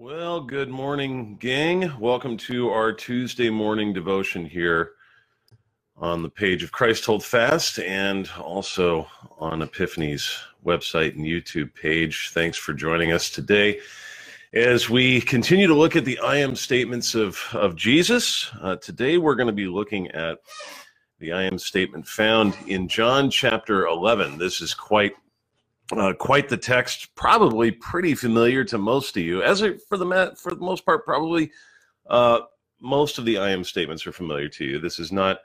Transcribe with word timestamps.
Well, 0.00 0.40
good 0.40 0.68
morning, 0.68 1.38
gang. 1.40 1.92
Welcome 1.98 2.36
to 2.36 2.70
our 2.70 2.92
Tuesday 2.92 3.50
morning 3.50 3.92
devotion 3.92 4.44
here 4.44 4.92
on 5.96 6.22
the 6.22 6.28
page 6.28 6.62
of 6.62 6.70
Christ 6.70 7.04
Hold 7.06 7.24
Fast 7.24 7.80
and 7.80 8.30
also 8.38 9.08
on 9.40 9.60
Epiphany's 9.60 10.38
website 10.64 11.16
and 11.16 11.26
YouTube 11.26 11.74
page. 11.74 12.30
Thanks 12.32 12.56
for 12.56 12.74
joining 12.74 13.10
us 13.10 13.28
today. 13.28 13.80
As 14.52 14.88
we 14.88 15.20
continue 15.20 15.66
to 15.66 15.74
look 15.74 15.96
at 15.96 16.04
the 16.04 16.20
I 16.20 16.36
am 16.36 16.54
statements 16.54 17.16
of, 17.16 17.36
of 17.52 17.74
Jesus, 17.74 18.52
uh, 18.60 18.76
today 18.76 19.18
we're 19.18 19.34
going 19.34 19.48
to 19.48 19.52
be 19.52 19.66
looking 19.66 20.12
at 20.12 20.38
the 21.18 21.32
I 21.32 21.42
am 21.42 21.58
statement 21.58 22.06
found 22.06 22.56
in 22.68 22.86
John 22.86 23.30
chapter 23.30 23.88
11. 23.88 24.38
This 24.38 24.60
is 24.60 24.74
quite 24.74 25.14
uh, 25.92 26.12
quite 26.12 26.48
the 26.48 26.56
text, 26.56 27.14
probably 27.14 27.70
pretty 27.70 28.14
familiar 28.14 28.64
to 28.64 28.78
most 28.78 29.16
of 29.16 29.22
you. 29.22 29.42
As 29.42 29.60
for 29.88 29.96
the 29.96 30.34
for 30.36 30.54
the 30.54 30.60
most 30.60 30.84
part, 30.84 31.04
probably 31.04 31.50
uh, 32.08 32.40
most 32.80 33.18
of 33.18 33.24
the 33.24 33.38
I 33.38 33.50
am 33.50 33.64
statements 33.64 34.06
are 34.06 34.12
familiar 34.12 34.48
to 34.50 34.64
you. 34.64 34.78
This 34.78 34.98
is 34.98 35.12
not 35.12 35.40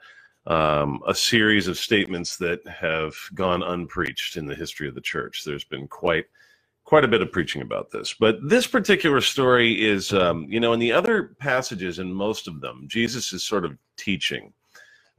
um, 0.46 1.00
a 1.06 1.14
series 1.14 1.68
of 1.68 1.78
statements 1.78 2.36
that 2.36 2.66
have 2.66 3.14
gone 3.34 3.62
unpreached 3.62 4.36
in 4.36 4.46
the 4.46 4.54
history 4.54 4.88
of 4.88 4.94
the 4.94 5.00
church. 5.00 5.42
There's 5.44 5.64
been 5.64 5.88
quite 5.88 6.26
quite 6.84 7.04
a 7.04 7.08
bit 7.08 7.22
of 7.22 7.32
preaching 7.32 7.62
about 7.62 7.90
this, 7.90 8.14
but 8.20 8.36
this 8.46 8.66
particular 8.66 9.22
story 9.22 9.82
is, 9.82 10.12
um, 10.12 10.46
you 10.50 10.60
know, 10.60 10.74
in 10.74 10.78
the 10.78 10.92
other 10.92 11.34
passages, 11.38 11.98
in 11.98 12.12
most 12.12 12.46
of 12.46 12.60
them, 12.60 12.84
Jesus 12.88 13.32
is 13.32 13.42
sort 13.42 13.64
of 13.64 13.78
teaching. 13.96 14.52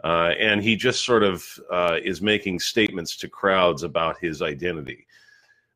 Uh, 0.03 0.33
and 0.39 0.61
he 0.61 0.75
just 0.75 1.03
sort 1.03 1.23
of 1.23 1.44
uh, 1.71 1.97
is 2.03 2.21
making 2.21 2.59
statements 2.59 3.17
to 3.17 3.27
crowds 3.27 3.81
about 3.81 4.19
his 4.19 4.44
identity. 4.44 5.07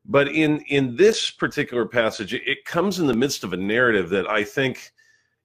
But 0.04 0.28
in 0.28 0.60
in 0.62 0.96
this 0.96 1.30
particular 1.30 1.86
passage, 1.86 2.34
it 2.34 2.64
comes 2.64 2.98
in 2.98 3.06
the 3.06 3.14
midst 3.14 3.44
of 3.44 3.52
a 3.52 3.56
narrative 3.56 4.08
that 4.10 4.28
I 4.28 4.44
think 4.44 4.92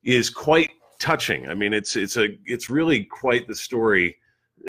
is 0.04 0.30
quite 0.30 0.72
touching. 1.00 1.48
I 1.50 1.54
mean, 1.54 1.74
it's 1.74 1.96
it's 1.96 2.18
a 2.18 2.38
it's 2.46 2.70
really 2.70 3.04
quite 3.04 3.48
the 3.48 3.56
story 3.56 4.18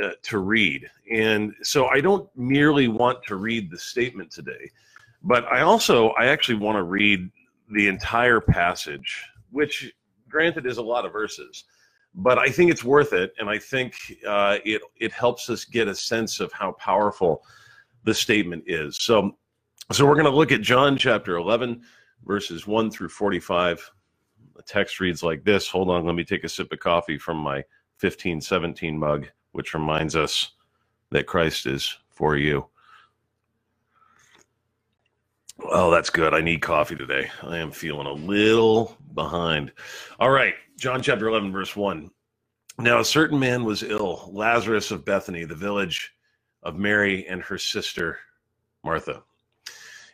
uh, 0.02 0.11
to 0.22 0.38
read. 0.38 0.88
And 1.11 1.55
so 1.62 1.86
I 1.86 2.00
don't 2.00 2.28
merely 2.36 2.88
want 2.88 3.22
to 3.24 3.36
read 3.36 3.70
the 3.70 3.78
statement 3.78 4.30
today, 4.30 4.70
but 5.22 5.44
I 5.46 5.61
also 5.61 6.08
I 6.11 6.27
actually 6.27 6.58
want 6.58 6.77
to 6.77 6.83
read 6.83 7.30
the 7.70 7.89
entire 7.89 8.41
passage, 8.41 9.24
which 9.50 9.92
granted 10.28 10.66
is 10.66 10.78
a 10.78 10.83
lot 10.83 11.06
of 11.06 11.12
verses, 11.12 11.64
but 12.14 12.39
I 12.39 12.48
think 12.48 12.70
it's 12.70 12.84
worth 12.84 13.12
it, 13.12 13.33
and 13.39 13.48
I 13.48 13.58
think 13.58 13.94
uh, 14.27 14.58
it 14.64 14.83
it 14.96 15.12
helps 15.12 15.48
us 15.48 15.64
get 15.64 15.89
a 15.89 15.94
sense 15.94 16.41
of 16.41 16.52
how 16.52 16.72
powerful 16.72 17.42
the 18.05 18.14
statement 18.14 18.64
is. 18.66 18.98
So 18.98 19.36
so 19.92 20.05
we're 20.05 20.15
going 20.15 20.25
to 20.25 20.31
look 20.31 20.53
at 20.53 20.62
John 20.62 20.97
chapter 20.97 21.37
11, 21.37 21.83
verses 22.25 22.67
1 22.67 22.91
through 22.91 23.09
45. 23.09 23.91
The 24.55 24.62
text 24.62 25.01
reads 25.01 25.23
like 25.23 25.45
this. 25.45 25.69
Hold 25.69 25.91
on, 25.91 26.05
let 26.05 26.15
me 26.15 26.25
take 26.25 26.45
a 26.45 26.48
sip 26.48 26.73
of 26.73 26.81
coffee 26.81 27.19
from 27.19 27.37
my 27.37 27.56
1517 28.01 28.98
mug, 28.98 29.29
which 29.53 29.75
reminds 29.75 30.17
us 30.17 30.53
that 31.11 31.27
Christ 31.27 31.67
is 31.67 31.97
for 32.11 32.37
you. 32.37 32.67
Oh, 35.64 35.91
that's 35.91 36.11
good. 36.11 36.34
I 36.34 36.41
need 36.41 36.61
coffee 36.61 36.97
today. 36.97 37.31
I 37.42 37.59
am 37.59 37.70
feeling 37.70 38.07
a 38.07 38.12
little 38.12 38.97
behind. 39.14 39.73
All 40.19 40.31
right, 40.31 40.55
John 40.77 41.01
chapter 41.01 41.29
11, 41.29 41.53
verse 41.53 41.75
1. 41.75 42.11
Now, 42.79 43.01
a 43.01 43.05
certain 43.05 43.39
man 43.39 43.64
was 43.64 43.83
ill, 43.83 44.29
Lazarus 44.33 44.91
of 44.91 45.05
Bethany, 45.05 45.45
the 45.45 45.55
village 45.55 46.12
of 46.62 46.77
Mary 46.77 47.27
and 47.27 47.41
her 47.42 47.57
sister 47.57 48.19
Martha. 48.84 49.23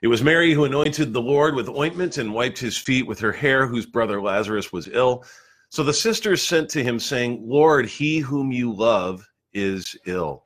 It 0.03 0.09
was 0.09 0.21
Mary 0.21 0.53
who 0.53 0.65
anointed 0.65 1.13
the 1.13 1.23
Lord 1.23 1.55
with 1.55 1.69
ointment 1.69 2.19
and 2.19 2.35
wiped 2.35 2.59
his 2.59 2.77
feet 2.77 3.07
with 3.07 3.21
her 3.21 3.31
hair, 3.31 3.69
whose 3.69 3.87
brother 3.87 4.21
Lazarus 4.21 4.73
was 4.73 4.89
ill. 4.89 5.25
So 5.69 5.85
the 5.85 5.95
sisters 5.95 6.43
sent 6.43 6.69
to 6.71 6.83
him, 6.83 6.99
saying, 6.99 7.41
Lord, 7.45 7.87
he 7.87 8.19
whom 8.19 8.51
you 8.51 8.73
love 8.73 9.25
is 9.55 9.97
ill. 10.07 10.43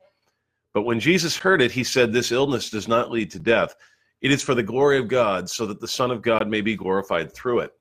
But 0.75 0.83
when 0.83 0.99
Jesus 0.99 1.35
heard 1.35 1.63
it, 1.63 1.71
he 1.71 1.83
said, 1.83 2.13
This 2.13 2.31
illness 2.31 2.69
does 2.69 2.87
not 2.87 3.09
lead 3.09 3.31
to 3.31 3.39
death. 3.39 3.73
It 4.21 4.31
is 4.31 4.43
for 4.43 4.53
the 4.53 4.61
glory 4.61 4.99
of 4.99 5.07
God, 5.07 5.49
so 5.49 5.65
that 5.65 5.81
the 5.81 5.87
Son 5.87 6.11
of 6.11 6.21
God 6.21 6.47
may 6.47 6.61
be 6.61 6.75
glorified 6.75 7.33
through 7.33 7.61
it. 7.61 7.71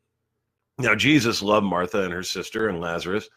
Now, 0.78 0.94
Jesus 0.94 1.42
loved 1.42 1.66
Martha 1.66 2.04
and 2.04 2.12
her 2.12 2.22
sister 2.22 2.68
and 2.70 2.80
Lazarus. 2.80 3.28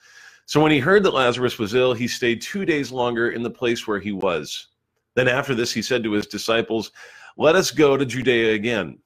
So 0.45 0.61
when 0.61 0.71
he 0.71 0.79
heard 0.79 1.03
that 1.03 1.13
Lazarus 1.13 1.59
was 1.59 1.75
ill, 1.75 1.93
he 1.93 2.07
stayed 2.07 2.41
two 2.41 2.63
days 2.63 2.89
longer 2.89 3.31
in 3.31 3.43
the 3.43 3.49
place 3.49 3.85
where 3.85 3.99
he 3.99 4.13
was. 4.13 4.67
Then 5.15 5.27
after 5.27 5.55
this, 5.55 5.73
he 5.73 5.81
said 5.81 6.03
to 6.03 6.11
his 6.11 6.27
disciples, 6.27 6.91
let 7.39 7.55
us 7.55 7.71
go 7.71 7.95
to 7.95 8.05
Judea 8.05 8.53
again. 8.53 8.99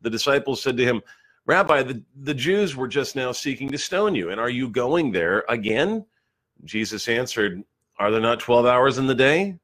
The 0.00 0.10
disciples 0.10 0.60
said 0.60 0.76
to 0.76 0.84
him, 0.84 1.02
Rabbi, 1.46 1.84
the, 1.84 2.02
the 2.22 2.34
Jews 2.34 2.74
were 2.74 2.88
just 2.88 3.14
now 3.14 3.30
seeking 3.30 3.68
to 3.68 3.78
stone 3.78 4.16
you, 4.16 4.30
and 4.30 4.40
are 4.40 4.50
you 4.50 4.68
going 4.68 5.12
there 5.12 5.44
again? 5.48 6.04
Jesus 6.64 7.06
answered, 7.06 7.62
Are 8.00 8.10
there 8.10 8.20
not 8.20 8.40
12 8.40 8.66
hours 8.66 8.98
in 8.98 9.06
the 9.06 9.14
day? 9.14 9.56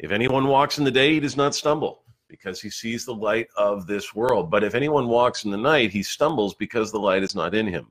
If 0.00 0.10
anyone 0.10 0.48
walks 0.48 0.78
in 0.78 0.84
the 0.84 0.90
day, 0.90 1.14
he 1.14 1.20
does 1.20 1.36
not 1.36 1.54
stumble, 1.54 2.02
because 2.26 2.60
he 2.60 2.68
sees 2.68 3.04
the 3.04 3.14
light 3.14 3.46
of 3.56 3.86
this 3.86 4.12
world. 4.12 4.50
But 4.50 4.64
if 4.64 4.74
anyone 4.74 5.06
walks 5.06 5.44
in 5.44 5.52
the 5.52 5.56
night, 5.56 5.92
he 5.92 6.02
stumbles 6.02 6.54
because 6.56 6.90
the 6.90 6.98
light 6.98 7.22
is 7.22 7.36
not 7.36 7.54
in 7.54 7.68
him. 7.68 7.86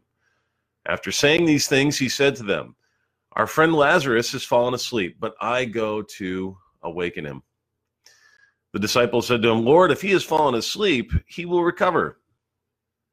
After 0.86 1.14
saying 1.14 1.46
these 1.46 1.68
things, 1.70 1.98
he 1.98 2.10
said 2.10 2.36
to 2.36 2.44
them, 2.44 2.76
Our 3.38 3.48
friend 3.48 3.74
Lazarus 3.74 4.34
has 4.34 4.44
fallen 4.44 4.74
asleep, 4.74 5.16
but 5.18 5.36
I 5.40 5.64
go 5.64 6.02
to 6.02 6.58
awaken 6.86 7.26
him. 7.26 7.44
The 8.74 8.80
disciples 8.80 9.28
said 9.28 9.42
to 9.42 9.50
him, 9.50 9.66
Lord, 9.66 9.92
if 9.92 10.02
he 10.02 10.12
has 10.12 10.24
fallen 10.24 10.56
asleep, 10.56 11.12
he 11.28 11.46
will 11.46 11.64
recover. 11.64 12.20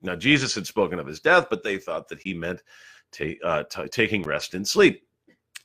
Now, 0.03 0.17
Jesus 0.17 0.55
had 0.55 0.67
spoken 0.67 0.99
of 0.99 1.07
his 1.07 1.21
death, 1.21 1.47
but 1.49 1.63
they 1.63 1.79
thought 1.79 2.09
that 2.09 2.21
he 2.21 2.35
meant 2.35 2.63
ta- 3.13 3.39
uh, 3.45 3.65
t- 3.65 3.89
taking 3.89 4.23
rest 4.23 4.55
in 4.55 4.65
sleep. 4.65 5.07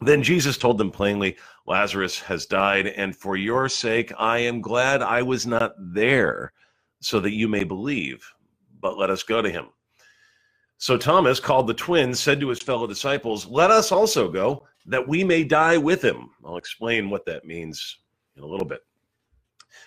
Then 0.02 0.22
Jesus 0.22 0.58
told 0.58 0.78
them 0.78 0.92
plainly, 0.92 1.38
Lazarus 1.66 2.20
has 2.22 2.46
died, 2.46 2.88
and 2.88 3.16
for 3.16 3.36
your 3.36 3.68
sake 3.68 4.14
I 4.18 4.40
am 4.40 4.62
glad 4.62 5.02
I 5.02 5.24
was 5.24 5.48
not 5.48 5.74
there, 5.80 6.54
so 7.02 7.20
that 7.20 7.34
you 7.34 7.48
may 7.48 7.64
believe. 7.64 8.24
But 8.80 8.98
let 8.98 9.10
us 9.10 9.24
go 9.24 9.42
to 9.42 9.50
him. 9.50 9.68
So 10.78 10.98
Thomas, 10.98 11.40
called 11.40 11.66
the 11.68 11.74
twin, 11.74 12.14
said 12.14 12.40
to 12.42 12.50
his 12.50 12.60
fellow 12.60 12.86
disciples, 12.86 13.48
Let 13.48 13.72
us 13.72 13.92
also 13.92 14.30
go, 14.30 14.68
that 14.88 15.08
we 15.08 15.24
may 15.24 15.44
die 15.44 15.78
with 15.78 16.02
him. 16.02 16.30
I'll 16.46 16.58
explain 16.58 17.10
what 17.10 17.26
that 17.26 17.46
means 17.46 18.00
in 18.36 18.44
a 18.44 18.48
little 18.48 18.66
bit. 18.66 18.82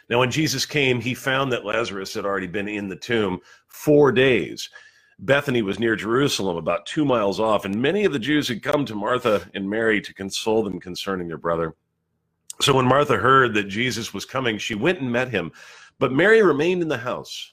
Now, 0.08 0.20
when 0.20 0.30
Jesus 0.30 0.66
came, 0.66 1.00
he 1.00 1.14
found 1.14 1.52
that 1.52 1.64
Lazarus 1.64 2.14
had 2.14 2.24
already 2.24 2.46
been 2.46 2.68
in 2.68 2.88
the 2.88 2.96
tomb 2.96 3.40
four 3.68 4.12
days. 4.12 4.68
Bethany 5.18 5.62
was 5.62 5.78
near 5.78 5.96
Jerusalem, 5.96 6.56
about 6.56 6.86
two 6.86 7.04
miles 7.04 7.40
off, 7.40 7.64
and 7.64 7.80
many 7.80 8.04
of 8.04 8.12
the 8.12 8.18
Jews 8.18 8.48
had 8.48 8.62
come 8.62 8.84
to 8.86 8.94
Martha 8.94 9.48
and 9.54 9.68
Mary 9.68 10.00
to 10.00 10.14
console 10.14 10.62
them 10.62 10.80
concerning 10.80 11.28
their 11.28 11.38
brother. 11.38 11.74
So 12.60 12.74
when 12.74 12.86
Martha 12.86 13.16
heard 13.16 13.54
that 13.54 13.68
Jesus 13.68 14.12
was 14.12 14.24
coming, 14.24 14.58
she 14.58 14.74
went 14.74 15.00
and 15.00 15.10
met 15.10 15.30
him, 15.30 15.52
but 15.98 16.12
Mary 16.12 16.42
remained 16.42 16.82
in 16.82 16.88
the 16.88 16.98
house. 16.98 17.52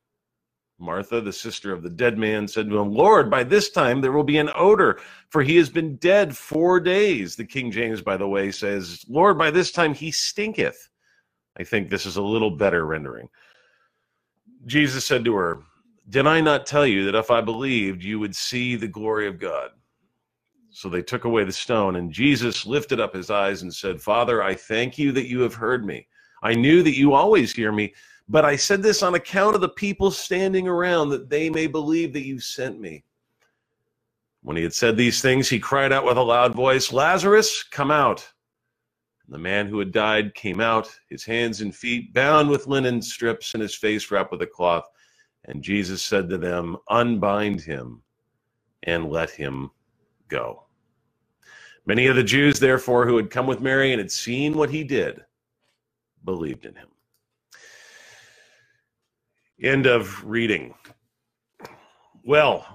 Martha, 0.81 1.21
the 1.21 1.31
sister 1.31 1.71
of 1.71 1.83
the 1.83 1.89
dead 1.89 2.17
man, 2.17 2.47
said 2.47 2.69
to 2.69 2.79
him, 2.79 2.91
Lord, 2.91 3.29
by 3.29 3.43
this 3.43 3.69
time 3.69 4.01
there 4.01 4.11
will 4.11 4.23
be 4.23 4.37
an 4.37 4.49
odor, 4.55 4.99
for 5.29 5.43
he 5.43 5.55
has 5.57 5.69
been 5.69 5.95
dead 5.97 6.35
four 6.35 6.79
days. 6.79 7.35
The 7.35 7.45
King 7.45 7.71
James, 7.71 8.01
by 8.01 8.17
the 8.17 8.27
way, 8.27 8.51
says, 8.51 9.05
Lord, 9.07 9.37
by 9.37 9.51
this 9.51 9.71
time 9.71 9.93
he 9.93 10.11
stinketh. 10.11 10.89
I 11.57 11.63
think 11.63 11.89
this 11.89 12.05
is 12.05 12.17
a 12.17 12.21
little 12.21 12.51
better 12.51 12.85
rendering. 12.85 13.29
Jesus 14.65 15.05
said 15.05 15.23
to 15.25 15.35
her, 15.35 15.59
Did 16.09 16.27
I 16.27 16.41
not 16.41 16.65
tell 16.65 16.85
you 16.85 17.05
that 17.05 17.17
if 17.17 17.31
I 17.31 17.41
believed, 17.41 18.03
you 18.03 18.19
would 18.19 18.35
see 18.35 18.75
the 18.75 18.87
glory 18.87 19.27
of 19.27 19.39
God? 19.39 19.71
So 20.71 20.87
they 20.87 21.01
took 21.01 21.25
away 21.25 21.43
the 21.43 21.51
stone, 21.51 21.97
and 21.97 22.11
Jesus 22.11 22.65
lifted 22.65 22.99
up 22.99 23.13
his 23.13 23.29
eyes 23.29 23.61
and 23.61 23.73
said, 23.73 24.01
Father, 24.01 24.41
I 24.41 24.55
thank 24.55 24.97
you 24.97 25.11
that 25.11 25.27
you 25.27 25.41
have 25.41 25.53
heard 25.53 25.85
me. 25.85 26.07
I 26.41 26.53
knew 26.53 26.81
that 26.83 26.97
you 26.97 27.13
always 27.13 27.53
hear 27.53 27.71
me 27.71 27.93
but 28.31 28.45
I 28.45 28.55
said 28.55 28.81
this 28.81 29.03
on 29.03 29.15
account 29.15 29.55
of 29.55 29.61
the 29.61 29.67
people 29.67 30.09
standing 30.09 30.65
around, 30.65 31.09
that 31.09 31.29
they 31.29 31.49
may 31.49 31.67
believe 31.67 32.13
that 32.13 32.25
you 32.25 32.39
sent 32.39 32.79
me. 32.79 33.03
When 34.41 34.55
he 34.55 34.63
had 34.63 34.73
said 34.73 34.95
these 34.95 35.21
things, 35.21 35.49
he 35.49 35.59
cried 35.59 35.91
out 35.91 36.05
with 36.05 36.17
a 36.17 36.21
loud 36.21 36.55
voice, 36.55 36.93
Lazarus, 36.93 37.61
come 37.61 37.91
out. 37.91 38.25
And 39.25 39.35
the 39.35 39.39
man 39.39 39.67
who 39.67 39.79
had 39.79 39.91
died 39.91 40.33
came 40.33 40.61
out, 40.61 40.89
his 41.09 41.25
hands 41.25 41.59
and 41.59 41.75
feet 41.75 42.13
bound 42.13 42.49
with 42.49 42.67
linen 42.67 43.01
strips, 43.01 43.53
and 43.53 43.61
his 43.61 43.75
face 43.75 44.09
wrapped 44.09 44.31
with 44.31 44.41
a 44.41 44.47
cloth. 44.47 44.85
And 45.45 45.61
Jesus 45.61 46.01
said 46.01 46.29
to 46.29 46.37
them, 46.37 46.77
Unbind 46.89 47.59
him 47.59 48.01
and 48.83 49.11
let 49.11 49.29
him 49.29 49.71
go. 50.29 50.63
Many 51.85 52.07
of 52.07 52.15
the 52.15 52.23
Jews, 52.23 52.59
therefore, 52.59 53.05
who 53.05 53.17
had 53.17 53.29
come 53.29 53.45
with 53.45 53.59
Mary 53.59 53.91
and 53.91 53.99
had 53.99 54.11
seen 54.11 54.53
what 54.53 54.69
he 54.69 54.85
did, 54.85 55.19
believed 56.23 56.65
in 56.65 56.75
him. 56.75 56.90
End 59.61 59.85
of 59.85 60.23
reading. 60.25 60.73
Well, 62.25 62.65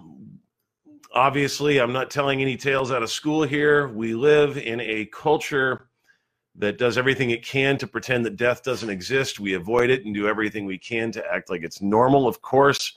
obviously, 1.12 1.80
I'm 1.80 1.92
not 1.92 2.10
telling 2.10 2.40
any 2.40 2.56
tales 2.56 2.92
out 2.92 3.02
of 3.02 3.10
school 3.10 3.42
here. 3.42 3.88
We 3.88 4.14
live 4.14 4.56
in 4.56 4.80
a 4.80 5.06
culture 5.06 5.88
that 6.54 6.78
does 6.78 6.96
everything 6.96 7.30
it 7.30 7.44
can 7.44 7.76
to 7.78 7.88
pretend 7.88 8.24
that 8.24 8.36
death 8.36 8.62
doesn't 8.62 8.88
exist. 8.88 9.40
We 9.40 9.54
avoid 9.54 9.90
it 9.90 10.04
and 10.04 10.14
do 10.14 10.28
everything 10.28 10.64
we 10.64 10.78
can 10.78 11.10
to 11.12 11.24
act 11.26 11.50
like 11.50 11.64
it's 11.64 11.82
normal. 11.82 12.28
Of 12.28 12.40
course, 12.40 12.92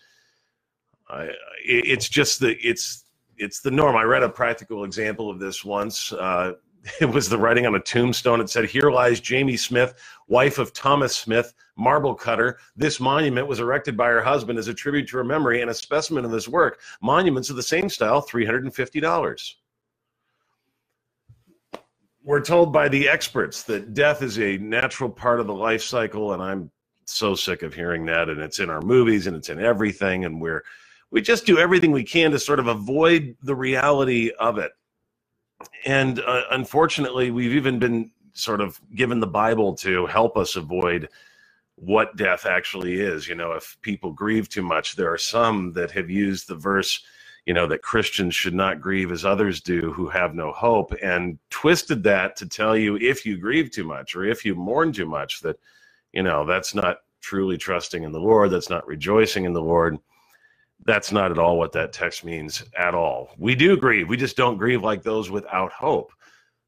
it's 1.66 2.08
just 2.08 2.40
the 2.40 2.58
it's 2.60 3.06
it's 3.38 3.62
the 3.62 3.72
norm. 3.72 3.96
I 3.96 4.04
read 4.04 4.22
a 4.22 4.30
practical 4.30 4.84
example 4.84 5.32
of 5.32 5.40
this 5.40 5.66
once. 5.66 6.14
Uh, 6.14 6.54
it 7.02 7.06
was 7.10 7.30
the 7.30 7.38
writing 7.38 7.66
on 7.66 7.76
a 7.76 7.80
tombstone. 7.80 8.42
It 8.42 8.50
said, 8.50 8.66
Here 8.66 8.90
lies 8.92 9.20
Jamie 9.20 9.58
Smith, 9.58 9.94
wife 10.28 10.58
of 10.58 10.74
Thomas 10.74 11.16
Smith, 11.16 11.54
marble 11.78 12.16
cutter. 12.16 12.60
This 12.76 13.00
monument 13.00 13.48
was 13.48 13.60
erected 13.60 13.98
by 13.98 14.08
her 14.08 14.22
husband 14.22 14.60
as 14.60 14.68
a 14.68 14.74
tribute 14.74 15.08
to 15.10 15.18
her 15.18 15.24
memory 15.24 15.62
and 15.62 15.70
a 15.70 15.74
specimen 15.74 16.26
of 16.26 16.32
his 16.32 16.48
work. 16.48 16.80
Monuments 17.02 17.50
of 17.50 17.56
the 17.56 17.64
same 17.64 17.90
style, 17.90 18.22
$350. 18.22 19.54
We're 22.24 22.42
told 22.42 22.72
by 22.72 22.90
the 22.90 23.10
experts 23.10 23.64
that 23.64 23.94
death 23.94 24.22
is 24.22 24.38
a 24.40 24.58
natural 24.58 25.10
part 25.10 25.40
of 25.40 25.48
the 25.48 25.54
life 25.54 25.82
cycle, 25.82 26.34
and 26.34 26.44
I'm 26.44 26.70
so 27.06 27.34
sick 27.34 27.64
of 27.64 27.74
hearing 27.74 28.06
that. 28.06 28.30
And 28.30 28.40
it's 28.40 28.60
in 28.60 28.70
our 28.70 28.82
movies 28.82 29.26
and 29.26 29.36
it's 29.36 29.50
in 29.50 29.60
everything, 29.60 30.26
and 30.26 30.42
we're 30.42 30.64
we 31.12 31.22
just 31.24 31.48
do 31.48 31.58
everything 31.58 31.92
we 31.92 32.04
can 32.04 32.30
to 32.32 32.38
sort 32.38 32.60
of 32.60 32.68
avoid 32.68 33.36
the 33.42 33.56
reality 33.56 34.30
of 34.40 34.60
it 34.60 34.74
and 35.86 36.20
uh, 36.20 36.44
unfortunately, 36.52 37.32
we've 37.32 37.54
even 37.54 37.80
been 37.80 38.12
sort 38.34 38.62
of 38.62 38.80
given 38.96 39.20
the 39.20 39.28
Bible 39.28 39.76
to 39.76 40.06
help 40.06 40.38
us 40.38 40.56
avoid 40.56 41.10
what 41.76 42.16
death 42.16 42.46
actually 42.46 43.00
is. 43.00 43.28
You 43.28 43.36
know, 43.36 43.54
if 43.54 43.78
people 43.82 44.12
grieve 44.12 44.50
too 44.50 44.62
much, 44.62 44.96
there 44.96 45.12
are 45.12 45.18
some 45.18 45.74
that 45.74 45.92
have 45.92 46.10
used 46.10 46.48
the 46.48 46.56
verse, 46.56 47.04
you 47.46 47.54
know, 47.54 47.68
that 47.68 47.82
Christians 47.82 48.36
should 48.36 48.54
not 48.54 48.82
grieve 48.82 49.12
as 49.12 49.26
others 49.26 49.62
do 49.62 49.92
who 49.94 50.08
have 50.10 50.36
no 50.36 50.52
hope, 50.52 50.94
and 51.02 51.40
twisted 51.50 52.04
that 52.04 52.36
to 52.38 52.48
tell 52.48 52.76
you 52.76 52.98
if 52.98 53.26
you 53.26 53.38
grieve 53.38 53.72
too 53.72 53.86
much 53.86 54.16
or 54.16 54.26
if 54.26 54.46
you 54.46 54.56
mourn 54.56 54.92
too 54.92 55.06
much, 55.06 55.42
that, 55.42 55.60
you 56.14 56.24
know, 56.24 56.46
that's 56.46 56.76
not 56.76 56.98
truly 57.22 57.58
trusting 57.58 58.04
in 58.04 58.12
the 58.12 58.20
Lord, 58.20 58.52
that's 58.52 58.70
not 58.70 58.88
rejoicing 58.88 59.46
in 59.46 59.54
the 59.54 59.62
Lord 59.62 59.98
that's 60.86 61.12
not 61.12 61.32
at 61.32 61.40
all 61.40 61.58
what 61.58 61.72
that 61.74 61.94
text 61.94 62.24
means 62.24 62.64
at 62.78 62.96
all. 62.96 63.30
We 63.38 63.56
do 63.56 63.78
grieve. 63.78 64.10
We 64.10 64.18
just 64.18 64.38
don't 64.38 64.58
grieve 64.58 64.84
like 64.84 65.04
those 65.04 65.30
without 65.30 65.72
hope. 65.72 66.12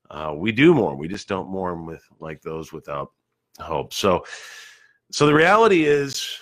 Uh, 0.10 0.34
we 0.36 0.52
do 0.52 0.74
mourn. 0.74 0.98
We 0.98 1.08
just 1.08 1.28
don't 1.28 1.50
mourn 1.50 1.86
with 1.86 2.04
like 2.20 2.42
those 2.42 2.74
without 2.74 3.12
hope. 3.60 3.94
So, 3.94 4.26
so 5.12 5.26
the 5.26 5.34
reality 5.34 5.86
is, 5.86 6.38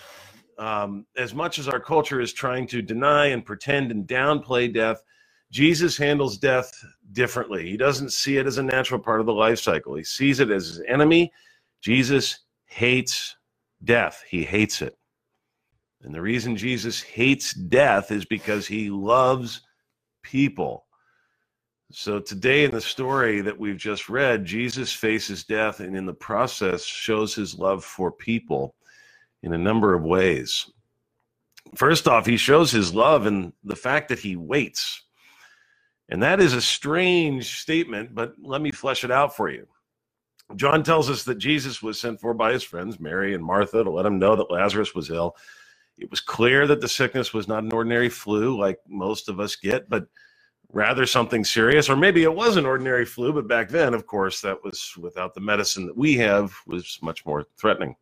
um, 0.58 1.06
as 1.18 1.34
much 1.34 1.60
as 1.60 1.70
our 1.70 1.80
culture 1.80 2.20
is 2.20 2.34
trying 2.34 2.68
to 2.68 2.82
deny 2.82 3.28
and 3.28 3.46
pretend 3.46 3.92
and 3.92 4.08
downplay 4.08 4.74
death, 4.74 5.02
Jesus 5.52 5.98
handles 5.98 6.38
death 6.38 6.72
differently. 7.14 7.70
He 7.70 7.78
doesn't 7.78 8.14
see 8.14 8.38
it 8.38 8.46
as 8.46 8.58
a 8.58 8.64
natural 8.64 9.00
part 9.00 9.22
of 9.22 9.26
the 9.26 9.34
life 9.34 9.60
cycle. 9.60 9.96
He 9.96 10.04
sees 10.04 10.40
it 10.40 10.52
as 10.52 10.68
his 10.68 10.82
enemy. 10.88 11.32
Jesus 11.82 12.42
hates 12.66 13.38
death. 13.84 14.24
He 14.30 14.44
hates 14.44 14.82
it. 14.82 14.99
And 16.02 16.14
the 16.14 16.22
reason 16.22 16.56
Jesus 16.56 17.02
hates 17.02 17.54
death 17.54 18.12
is 18.12 18.26
because 18.26 18.68
he 18.68 18.90
loves 18.90 19.62
people. 20.24 20.86
So 21.92 22.20
today 22.20 22.66
in 22.66 22.72
the 22.72 22.82
story 22.82 23.42
that 23.42 23.60
we've 23.60 23.78
just 23.78 24.10
read, 24.10 24.46
Jesus 24.46 24.94
faces 24.94 25.44
death 25.44 25.80
and 25.80 25.98
in 25.98 26.06
the 26.06 26.14
process 26.14 26.84
shows 26.86 27.34
his 27.34 27.58
love 27.58 27.84
for 27.84 28.12
people 28.12 28.76
in 29.42 29.54
a 29.54 29.58
number 29.58 29.94
of 29.94 30.04
ways. 30.04 30.70
First 31.76 32.08
off, 32.08 32.26
he 32.26 32.38
shows 32.38 32.72
his 32.72 32.94
love 32.94 33.26
in 33.26 33.54
the 33.64 33.76
fact 33.76 34.10
that 34.10 34.20
he 34.20 34.36
waits. 34.36 35.04
And 36.10 36.24
that 36.24 36.40
is 36.40 36.54
a 36.54 36.62
strange 36.62 37.60
statement, 37.60 38.16
but 38.16 38.34
let 38.42 38.62
me 38.62 38.72
flesh 38.72 39.04
it 39.04 39.12
out 39.12 39.36
for 39.36 39.50
you. 39.50 39.68
John 40.56 40.84
tells 40.84 41.10
us 41.10 41.24
that 41.24 41.38
Jesus 41.38 41.82
was 41.84 42.00
sent 42.00 42.20
for 42.20 42.34
by 42.34 42.54
his 42.54 42.64
friends, 42.64 43.00
Mary 43.00 43.36
and 43.36 43.44
Martha, 43.44 43.84
to 43.84 43.90
let 43.90 44.06
him 44.06 44.18
know 44.18 44.36
that 44.36 44.52
Lazarus 44.52 44.96
was 44.96 45.12
ill. 45.12 45.36
It 46.00 46.10
was 46.10 46.22
clear 46.22 46.66
that 46.68 46.82
the 46.82 46.88
sickness 46.88 47.34
was 47.34 47.48
not 47.48 47.64
an 47.64 47.74
ordinary 47.74 48.10
flu 48.10 48.58
like 48.58 48.80
most 48.88 49.28
of 49.28 49.40
us 49.40 49.56
get, 49.56 49.90
but 49.90 50.08
rather 50.72 51.06
something 51.06 51.44
serious. 51.44 51.90
Or 51.90 51.96
maybe 51.96 52.24
it 52.24 52.34
was 52.34 52.56
an 52.56 52.66
ordinary 52.66 53.06
flu, 53.06 53.34
but 53.34 53.48
back 53.48 53.70
then, 53.70 53.94
of 53.94 54.06
course, 54.06 54.42
that 54.42 54.64
was 54.64 54.94
without 54.98 55.34
the 55.34 55.42
medicine 55.42 55.86
that 55.88 55.98
we 55.98 56.16
have, 56.18 56.54
was 56.66 57.00
much 57.02 57.26
more 57.26 57.46
threatening. 57.58 57.96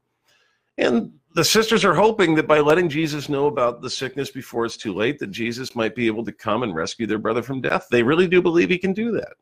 And 0.78 1.12
the 1.34 1.44
sisters 1.44 1.84
are 1.84 1.96
hoping 1.96 2.36
that 2.36 2.48
by 2.48 2.60
letting 2.60 2.88
Jesus 2.88 3.30
know 3.30 3.48
about 3.48 3.82
the 3.82 3.90
sickness 3.90 4.30
before 4.30 4.66
it's 4.66 4.78
too 4.78 4.94
late, 4.94 5.18
that 5.20 5.32
Jesus 5.32 5.76
might 5.76 5.96
be 5.96 6.06
able 6.06 6.24
to 6.26 6.32
come 6.32 6.62
and 6.62 6.76
rescue 6.76 7.08
their 7.08 7.18
brother 7.18 7.42
from 7.42 7.62
death. 7.62 7.88
They 7.90 8.04
really 8.04 8.28
do 8.28 8.42
believe 8.42 8.70
he 8.70 8.78
can 8.78 8.94
do 8.94 9.12
that. 9.14 9.34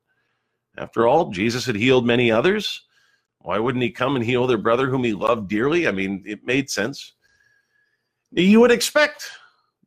After 0.78 1.08
all, 1.08 1.32
Jesus 1.32 1.66
had 1.66 1.76
healed 1.76 2.06
many 2.06 2.32
others. 2.32 2.86
Why 3.40 3.60
wouldn't 3.60 3.84
he 3.84 3.92
come 3.92 4.16
and 4.16 4.24
heal 4.24 4.48
their 4.48 4.58
brother 4.58 4.90
whom 4.90 5.04
he 5.04 5.14
loved 5.14 5.50
dearly? 5.50 5.88
I 5.88 5.92
mean, 5.92 6.24
it 6.26 6.46
made 6.46 6.70
sense. 6.70 7.14
You 8.32 8.60
would 8.60 8.72
expect 8.72 9.30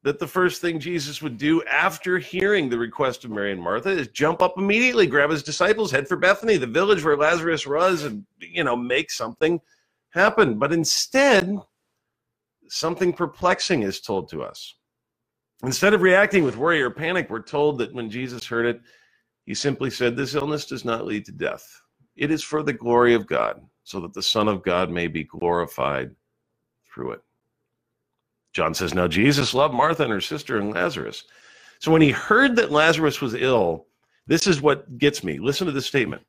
that 0.04 0.18
the 0.18 0.26
first 0.26 0.60
thing 0.60 0.78
Jesus 0.78 1.20
would 1.20 1.36
do 1.36 1.62
after 1.64 2.18
hearing 2.18 2.68
the 2.68 2.78
request 2.78 3.24
of 3.24 3.30
Mary 3.30 3.52
and 3.52 3.60
Martha 3.60 3.90
is 3.90 4.08
jump 4.08 4.40
up 4.42 4.54
immediately, 4.56 5.06
grab 5.06 5.30
his 5.30 5.42
disciples, 5.42 5.90
head 5.90 6.08
for 6.08 6.16
Bethany, 6.16 6.56
the 6.56 6.66
village 6.66 7.04
where 7.04 7.16
Lazarus 7.16 7.66
was, 7.66 8.04
and 8.04 8.24
you 8.38 8.64
know, 8.64 8.76
make 8.76 9.10
something 9.10 9.60
happen. 10.10 10.58
But 10.58 10.72
instead, 10.72 11.58
something 12.68 13.12
perplexing 13.12 13.82
is 13.82 14.00
told 14.00 14.28
to 14.30 14.42
us. 14.42 14.74
Instead 15.64 15.92
of 15.92 16.02
reacting 16.02 16.44
with 16.44 16.56
worry 16.56 16.80
or 16.80 16.90
panic, 16.90 17.28
we're 17.28 17.42
told 17.42 17.78
that 17.78 17.92
when 17.92 18.08
Jesus 18.10 18.46
heard 18.46 18.66
it, 18.66 18.80
he 19.44 19.54
simply 19.54 19.90
said, 19.90 20.16
This 20.16 20.34
illness 20.34 20.66
does 20.66 20.84
not 20.84 21.06
lead 21.06 21.24
to 21.24 21.32
death. 21.32 21.66
It 22.16 22.30
is 22.30 22.42
for 22.42 22.62
the 22.62 22.72
glory 22.72 23.14
of 23.14 23.26
God, 23.26 23.60
so 23.82 24.00
that 24.00 24.14
the 24.14 24.22
Son 24.22 24.46
of 24.46 24.62
God 24.62 24.90
may 24.90 25.08
be 25.08 25.24
glorified 25.24 26.14
through 26.92 27.12
it. 27.12 27.22
John 28.58 28.74
says, 28.74 28.92
Now 28.92 29.06
Jesus 29.06 29.54
loved 29.54 29.72
Martha 29.72 30.02
and 30.02 30.10
her 30.10 30.20
sister 30.20 30.58
and 30.58 30.74
Lazarus. 30.74 31.22
So 31.78 31.92
when 31.92 32.02
he 32.02 32.10
heard 32.10 32.56
that 32.56 32.72
Lazarus 32.72 33.20
was 33.20 33.34
ill, 33.34 33.86
this 34.26 34.48
is 34.48 34.60
what 34.60 34.98
gets 34.98 35.22
me. 35.22 35.38
Listen 35.38 35.68
to 35.68 35.72
this 35.72 35.86
statement. 35.86 36.22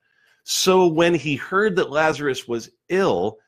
So 0.44 0.86
when 0.86 1.16
he 1.16 1.36
heard 1.36 1.76
that 1.78 1.90
Lazarus 1.90 2.48
was 2.48 2.70
ill, 2.90 3.40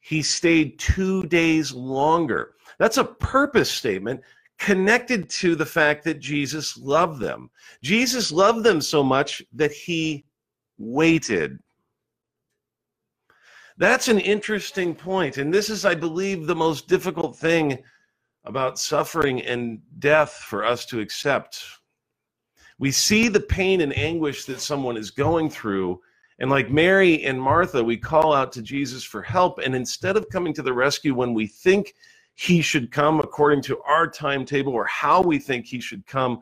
he 0.00 0.22
stayed 0.22 0.78
two 0.78 1.24
days 1.24 1.74
longer. 1.74 2.54
That's 2.78 2.96
a 2.96 3.04
purpose 3.04 3.70
statement 3.70 4.22
connected 4.58 5.28
to 5.28 5.54
the 5.54 5.66
fact 5.66 6.02
that 6.04 6.18
Jesus 6.18 6.78
loved 6.78 7.20
them. 7.20 7.50
Jesus 7.82 8.32
loved 8.32 8.64
them 8.64 8.80
so 8.80 9.02
much 9.02 9.42
that 9.52 9.70
he 9.70 10.24
waited. 10.78 11.58
That's 13.76 14.08
an 14.08 14.18
interesting 14.18 14.94
point. 14.94 15.36
And 15.36 15.52
this 15.52 15.68
is, 15.68 15.84
I 15.84 15.94
believe, 15.94 16.46
the 16.46 16.56
most 16.56 16.88
difficult 16.88 17.36
thing 17.36 17.82
about 18.44 18.78
suffering 18.78 19.42
and 19.42 19.80
death 19.98 20.32
for 20.32 20.64
us 20.64 20.86
to 20.86 21.00
accept. 21.00 21.64
We 22.78 22.90
see 22.90 23.28
the 23.28 23.40
pain 23.40 23.82
and 23.82 23.96
anguish 23.96 24.46
that 24.46 24.60
someone 24.60 24.96
is 24.96 25.10
going 25.10 25.50
through. 25.50 26.00
And 26.38 26.50
like 26.50 26.70
Mary 26.70 27.22
and 27.24 27.40
Martha, 27.40 27.84
we 27.84 27.98
call 27.98 28.32
out 28.32 28.50
to 28.52 28.62
Jesus 28.62 29.04
for 29.04 29.20
help. 29.20 29.58
And 29.58 29.74
instead 29.74 30.16
of 30.16 30.30
coming 30.30 30.54
to 30.54 30.62
the 30.62 30.72
rescue 30.72 31.14
when 31.14 31.34
we 31.34 31.46
think 31.46 31.94
he 32.34 32.62
should 32.62 32.90
come 32.90 33.20
according 33.20 33.60
to 33.64 33.80
our 33.82 34.08
timetable 34.08 34.72
or 34.72 34.86
how 34.86 35.20
we 35.20 35.38
think 35.38 35.66
he 35.66 35.80
should 35.80 36.06
come, 36.06 36.40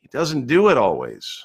he 0.00 0.08
doesn't 0.08 0.46
do 0.46 0.68
it 0.70 0.78
always. 0.78 1.44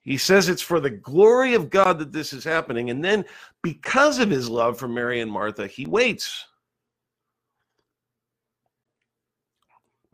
He 0.00 0.16
says 0.16 0.48
it's 0.48 0.60
for 0.60 0.80
the 0.80 0.90
glory 0.90 1.54
of 1.54 1.70
God 1.70 2.00
that 2.00 2.10
this 2.10 2.32
is 2.32 2.42
happening. 2.42 2.90
And 2.90 3.04
then, 3.04 3.24
because 3.62 4.18
of 4.18 4.30
his 4.30 4.48
love 4.48 4.76
for 4.76 4.88
Mary 4.88 5.20
and 5.20 5.30
Martha, 5.30 5.68
he 5.68 5.86
waits. 5.86 6.44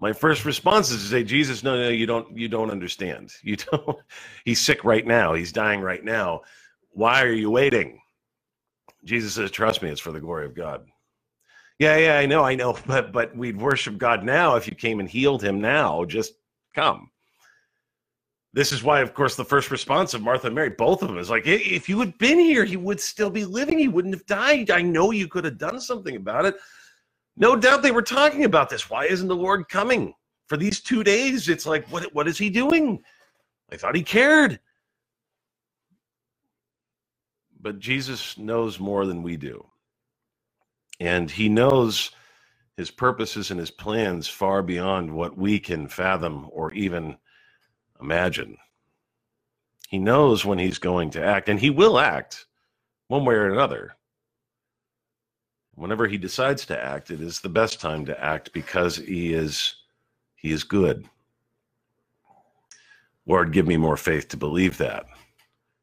My 0.00 0.12
first 0.12 0.44
response 0.44 0.90
is 0.90 1.02
to 1.02 1.08
say, 1.08 1.24
Jesus, 1.24 1.64
no, 1.64 1.76
no, 1.76 1.88
you 1.88 2.06
don't, 2.06 2.36
you 2.36 2.48
don't 2.48 2.70
understand. 2.70 3.32
You 3.42 3.56
don't. 3.56 3.98
He's 4.44 4.60
sick 4.60 4.84
right 4.84 5.06
now. 5.06 5.34
He's 5.34 5.52
dying 5.52 5.80
right 5.80 6.04
now. 6.04 6.42
Why 6.90 7.22
are 7.22 7.32
you 7.32 7.50
waiting? 7.50 8.00
Jesus 9.04 9.34
says, 9.34 9.50
trust 9.50 9.82
me, 9.82 9.90
it's 9.90 10.00
for 10.00 10.12
the 10.12 10.20
glory 10.20 10.46
of 10.46 10.54
God. 10.54 10.86
Yeah, 11.78 11.96
yeah, 11.96 12.18
I 12.18 12.26
know, 12.26 12.42
I 12.44 12.54
know, 12.54 12.76
but 12.86 13.12
but 13.12 13.36
we'd 13.36 13.60
worship 13.60 13.98
God 13.98 14.24
now 14.24 14.56
if 14.56 14.66
you 14.66 14.74
came 14.74 15.00
and 15.00 15.08
healed 15.08 15.42
him 15.42 15.60
now. 15.60 16.04
Just 16.04 16.34
come. 16.74 17.10
This 18.54 18.72
is 18.72 18.82
why, 18.82 19.00
of 19.00 19.14
course, 19.14 19.36
the 19.36 19.44
first 19.44 19.70
response 19.70 20.14
of 20.14 20.22
Martha 20.22 20.46
and 20.46 20.54
Mary, 20.54 20.70
both 20.70 21.02
of 21.02 21.08
them, 21.08 21.18
is 21.18 21.28
like, 21.28 21.46
if 21.46 21.88
you 21.88 22.00
had 22.00 22.16
been 22.18 22.38
here, 22.38 22.64
he 22.64 22.76
would 22.76 22.98
still 22.98 23.30
be 23.30 23.44
living. 23.44 23.78
He 23.78 23.88
wouldn't 23.88 24.14
have 24.14 24.26
died. 24.26 24.70
I 24.70 24.80
know 24.80 25.10
you 25.10 25.28
could 25.28 25.44
have 25.44 25.58
done 25.58 25.80
something 25.80 26.16
about 26.16 26.46
it. 26.46 26.56
No 27.38 27.54
doubt 27.54 27.82
they 27.82 27.92
were 27.92 28.02
talking 28.02 28.44
about 28.44 28.68
this. 28.68 28.90
Why 28.90 29.04
isn't 29.04 29.28
the 29.28 29.36
Lord 29.36 29.68
coming 29.68 30.12
for 30.48 30.56
these 30.56 30.80
two 30.80 31.04
days? 31.04 31.48
It's 31.48 31.66
like, 31.66 31.86
what, 31.88 32.12
what 32.12 32.26
is 32.26 32.36
he 32.36 32.50
doing? 32.50 33.00
I 33.70 33.76
thought 33.76 33.94
he 33.94 34.02
cared. 34.02 34.58
But 37.60 37.78
Jesus 37.78 38.36
knows 38.38 38.80
more 38.80 39.06
than 39.06 39.22
we 39.22 39.36
do. 39.36 39.64
And 40.98 41.30
he 41.30 41.48
knows 41.48 42.10
his 42.76 42.90
purposes 42.90 43.52
and 43.52 43.60
his 43.60 43.70
plans 43.70 44.26
far 44.26 44.62
beyond 44.62 45.12
what 45.12 45.38
we 45.38 45.60
can 45.60 45.86
fathom 45.86 46.48
or 46.50 46.72
even 46.72 47.16
imagine. 48.00 48.56
He 49.88 49.98
knows 49.98 50.44
when 50.44 50.58
he's 50.58 50.78
going 50.78 51.10
to 51.10 51.24
act, 51.24 51.48
and 51.48 51.58
he 51.58 51.70
will 51.70 51.98
act 51.98 52.46
one 53.06 53.24
way 53.24 53.34
or 53.34 53.52
another. 53.52 53.96
Whenever 55.78 56.08
he 56.08 56.18
decides 56.18 56.66
to 56.66 56.84
act, 56.84 57.12
it 57.12 57.20
is 57.20 57.40
the 57.40 57.48
best 57.48 57.80
time 57.80 58.04
to 58.04 58.24
act 58.24 58.52
because 58.52 58.96
he 58.96 59.32
is 59.32 59.76
he 60.34 60.50
is 60.50 60.64
good. 60.64 61.06
Lord, 63.26 63.52
give 63.52 63.66
me 63.66 63.76
more 63.76 63.96
faith 63.96 64.28
to 64.28 64.36
believe 64.36 64.76
that 64.78 65.06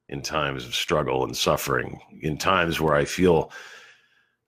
in 0.09 0.21
times 0.21 0.65
of 0.65 0.75
struggle 0.75 1.23
and 1.23 1.35
suffering, 1.35 1.99
in 2.21 2.37
times 2.37 2.81
where 2.81 2.95
I 2.95 3.05
feel 3.05 3.51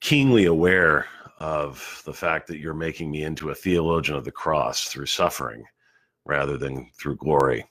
keenly 0.02 0.46
aware 0.46 1.06
of 1.40 2.02
the 2.06 2.14
fact 2.14 2.48
that 2.48 2.60
you're 2.60 2.74
making 2.74 3.10
me 3.10 3.24
into 3.24 3.50
a 3.50 3.56
theologian 3.56 4.18
of 4.18 4.26
the 4.26 4.32
cross 4.32 4.86
through 4.86 5.06
suffering 5.06 5.64
rather 6.26 6.58
than 6.58 6.90
through 7.00 7.16
glory. 7.16 7.66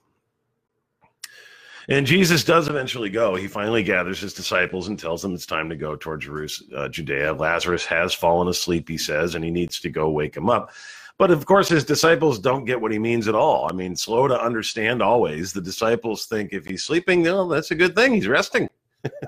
And 1.89 2.07
Jesus 2.07 2.43
does 2.43 2.69
eventually 2.69 3.11
go. 3.11 3.37
He 3.37 3.47
finally 3.47 3.83
gathers 3.83 4.21
his 4.21 4.35
disciples 4.35 4.89
and 4.89 4.99
tells 4.99 5.23
them 5.23 5.35
it's 5.35 5.47
time 5.47 5.69
to 5.69 5.77
go 5.77 5.95
toward 5.95 6.21
Jerusalem, 6.21 6.71
uh, 6.77 6.89
Judea. 6.89 7.33
Lazarus 7.35 7.85
has 7.87 8.13
fallen 8.13 8.49
asleep, 8.49 8.89
he 8.89 8.99
says, 8.99 9.35
and 9.35 9.45
he 9.45 9.51
needs 9.51 9.79
to 9.81 9.91
go 9.91 10.11
wake 10.11 10.37
him 10.37 10.51
up. 10.51 10.73
But 11.19 11.31
of 11.31 11.47
course, 11.47 11.69
his 11.69 11.85
disciples 11.85 12.39
don't 12.39 12.65
get 12.65 12.81
what 12.81 12.93
he 12.93 12.99
means 12.99 13.29
at 13.29 13.35
all. 13.35 13.69
I 13.71 13.73
mean, 13.73 13.97
slow 13.97 14.29
to 14.29 14.39
understand 14.39 15.01
always. 15.01 15.53
The 15.53 15.63
disciples 15.63 16.27
think 16.27 16.53
if 16.53 16.67
he's 16.67 16.85
sleeping, 16.85 17.23
no, 17.23 17.49
that's 17.49 17.71
a 17.71 17.77
good 17.77 17.95
thing. 17.95 18.15
He's 18.15 18.29
resting. 18.29 18.69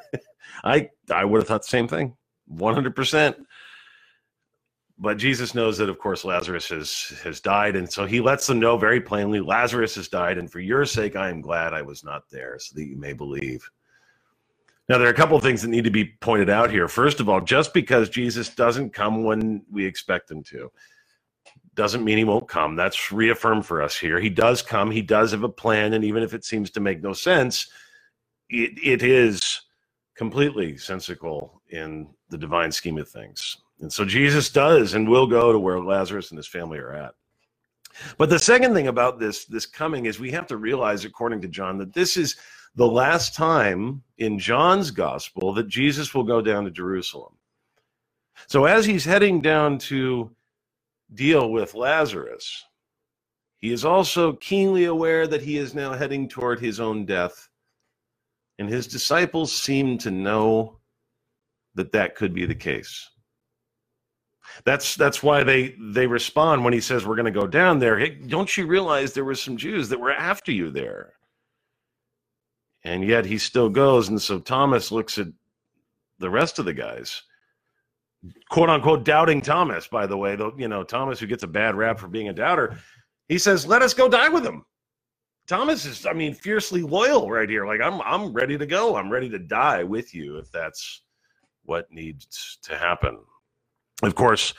I 0.65 0.91
I 1.11 1.25
would 1.25 1.38
have 1.38 1.49
thought 1.49 1.62
the 1.62 1.69
same 1.69 1.88
thing, 1.88 2.17
one 2.47 2.75
hundred 2.75 2.95
percent 2.95 3.37
but 4.99 5.19
Jesus 5.19 5.55
knows 5.55 5.78
that, 5.78 5.88
of 5.88 5.99
course, 5.99 6.25
Lazarus 6.25 6.69
has 6.71 7.21
has 7.23 7.40
died, 7.40 7.76
and 7.76 7.90
so 7.90 8.07
he 8.07 8.21
lets 8.21 8.47
them 8.47 8.59
know 8.61 8.76
very 8.76 9.00
plainly, 9.00 9.40
Lazarus 9.40 9.95
has 9.97 10.09
died, 10.09 10.38
and 10.38 10.50
for 10.50 10.61
your 10.61 10.85
sake, 10.85 11.17
I 11.17 11.31
am 11.31 11.40
glad 11.40 11.75
I 11.75 11.83
was 11.83 12.05
not 12.05 12.28
there, 12.31 12.59
so 12.59 12.75
that 12.75 12.87
you 12.87 12.97
may 12.97 13.12
believe. 13.12 13.69
Now, 14.88 14.99
there 14.99 15.07
are 15.07 15.12
a 15.12 15.17
couple 15.17 15.37
of 15.37 15.43
things 15.43 15.62
that 15.62 15.69
need 15.69 15.85
to 15.85 15.90
be 15.90 16.07
pointed 16.21 16.49
out 16.50 16.71
here. 16.71 16.88
First 16.88 17.21
of 17.21 17.28
all, 17.28 17.40
just 17.43 17.75
because 17.75 18.09
Jesus 18.09 18.49
doesn't 18.55 18.90
come 18.95 19.25
when 19.25 19.62
we 19.71 19.85
expect 19.85 20.31
him 20.31 20.43
to, 20.45 20.73
doesn't 21.75 22.05
mean 22.05 22.19
he 22.19 22.25
won't 22.25 22.49
come. 22.49 22.75
That's 22.75 23.12
reaffirmed 23.12 23.67
for 23.67 23.83
us 23.83 23.97
here. 23.97 24.19
He 24.19 24.31
does 24.31 24.62
come. 24.62 24.90
He 24.90 25.02
does 25.02 25.33
have 25.33 25.45
a 25.45 25.49
plan, 25.49 25.93
and 25.93 26.05
even 26.05 26.23
if 26.23 26.35
it 26.35 26.45
seems 26.45 26.71
to 26.73 26.81
make 26.81 27.02
no 27.02 27.12
sense, 27.12 27.69
it, 28.50 28.73
it 28.83 29.02
is 29.02 29.61
completely 30.17 30.76
sensical 30.76 31.62
in 31.71 32.09
the 32.31 32.38
divine 32.38 32.73
scheme 32.73 32.99
of 32.99 33.09
things. 33.09 33.59
And 33.80 33.92
so 33.92 34.04
Jesus 34.04 34.50
does 34.50 34.94
and 34.94 35.08
will 35.08 35.26
go 35.26 35.52
to 35.52 35.58
where 35.58 35.80
Lazarus 35.80 36.30
and 36.30 36.38
his 36.38 36.49
family 36.49 36.78
are 36.78 36.92
at. 36.92 37.14
But 38.16 38.30
the 38.30 38.38
second 38.38 38.75
thing 38.75 38.88
about 38.88 39.18
this 39.18 39.44
this 39.44 39.66
coming 39.66 40.06
is 40.06 40.18
we 40.20 40.30
have 40.30 40.47
to 40.49 40.56
realize 40.56 41.04
according 41.04 41.40
to 41.42 41.49
John 41.49 41.78
that 41.78 41.94
this 41.94 42.16
is 42.16 42.37
the 42.75 42.87
last 42.87 43.35
time 43.35 44.02
in 44.18 44.38
John's 44.38 44.90
gospel 44.90 45.52
that 45.54 45.68
Jesus 45.68 46.14
will 46.14 46.25
go 46.25 46.40
down 46.40 46.64
to 46.64 46.70
Jerusalem. 46.70 47.35
So 48.47 48.66
as 48.66 48.85
he's 48.87 49.04
heading 49.04 49.40
down 49.40 49.78
to 49.78 50.30
deal 51.14 51.50
with 51.50 51.75
Lazarus, 51.75 52.64
he 53.56 53.73
is 53.73 53.85
also 53.85 54.35
keenly 54.35 54.85
aware 54.85 55.26
that 55.26 55.42
he 55.42 55.56
is 55.56 55.75
now 55.75 55.92
heading 55.92 56.28
toward 56.28 56.61
his 56.61 56.78
own 56.78 57.04
death. 57.04 57.49
And 58.61 58.68
his 58.68 58.87
disciples 58.87 59.52
seem 59.52 59.99
to 59.99 60.11
know 60.11 60.78
that 61.75 61.92
that 61.92 62.14
could 62.14 62.32
be 62.32 62.47
the 62.47 62.54
case. 62.54 63.08
That's 64.65 64.97
that's 64.97 65.23
why 65.23 65.43
they 65.43 65.75
they 65.79 66.07
respond 66.07 66.65
when 66.65 66.73
he 66.73 66.81
says 66.81 67.07
we're 67.07 67.17
going 67.17 67.33
to 67.33 67.41
go 67.41 67.47
down 67.47 67.79
there. 67.79 67.99
Hey, 67.99 68.11
don't 68.11 68.57
you 68.57 68.67
realize 68.67 69.12
there 69.12 69.25
were 69.25 69.35
some 69.35 69.57
Jews 69.57 69.88
that 69.88 70.00
were 70.00 70.12
after 70.12 70.53
you 70.53 70.71
there? 70.71 71.15
And 72.85 73.05
yet 73.05 73.25
he 73.25 73.38
still 73.38 73.69
goes, 73.69 74.09
and 74.09 74.21
so 74.21 74.38
Thomas 74.38 74.91
looks 74.93 75.19
at 75.19 75.29
the 76.19 76.31
rest 76.31 76.59
of 76.59 76.65
the 76.65 76.73
guys, 76.73 77.23
quote 78.50 78.71
unquote, 78.71 79.05
doubting 79.05 79.43
Thomas. 79.43 79.87
By 79.87 80.07
the 80.07 80.17
way, 80.17 80.37
though, 80.37 80.55
you 80.57 80.69
know 80.69 80.85
Thomas, 80.85 81.19
who 81.19 81.27
gets 81.27 81.43
a 81.43 81.49
bad 81.49 81.75
rap 81.75 81.99
for 81.99 82.09
being 82.09 82.29
a 82.29 82.33
doubter, 82.33 82.79
he 83.29 83.38
says, 83.38 83.67
"Let 83.67 83.83
us 83.83 83.95
go 83.95 84.09
die 84.09 84.29
with 84.29 84.45
him." 84.45 84.65
Thomas 85.49 85.87
is, 85.87 86.05
I 86.05 86.12
mean, 86.12 86.35
fiercely 86.35 86.83
loyal 86.83 87.31
right 87.31 87.49
here. 87.49 87.67
Like 87.67 87.81
I'm, 87.81 88.03
I'm 88.03 88.35
ready 88.35 88.59
to 88.59 88.67
go. 88.67 88.97
I'm 88.97 89.11
ready 89.11 89.31
to 89.31 89.38
die 89.38 89.83
with 89.83 90.15
you 90.15 90.37
if 90.37 90.53
that's 90.53 91.03
what 91.62 91.91
needs 91.91 92.59
to 92.62 92.77
happen. 92.77 93.19
Of 94.02 94.14
course, 94.14 94.55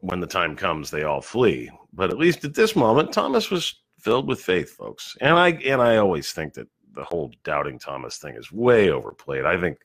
when 0.00 0.20
the 0.20 0.26
time 0.26 0.56
comes, 0.56 0.90
they 0.90 1.02
all 1.02 1.20
flee. 1.20 1.70
But 1.92 2.10
at 2.10 2.18
least 2.18 2.44
at 2.44 2.54
this 2.54 2.76
moment, 2.76 3.12
Thomas 3.12 3.50
was 3.50 3.74
filled 3.98 4.28
with 4.28 4.40
faith, 4.40 4.70
folks. 4.70 5.16
And 5.20 5.36
I 5.36 5.50
and 5.50 5.80
I 5.80 5.96
always 5.96 6.32
think 6.32 6.54
that 6.54 6.68
the 6.92 7.04
whole 7.04 7.32
doubting 7.44 7.78
Thomas 7.78 8.18
thing 8.18 8.34
is 8.36 8.52
way 8.52 8.90
overplayed. 8.90 9.44
I 9.44 9.58
think 9.58 9.78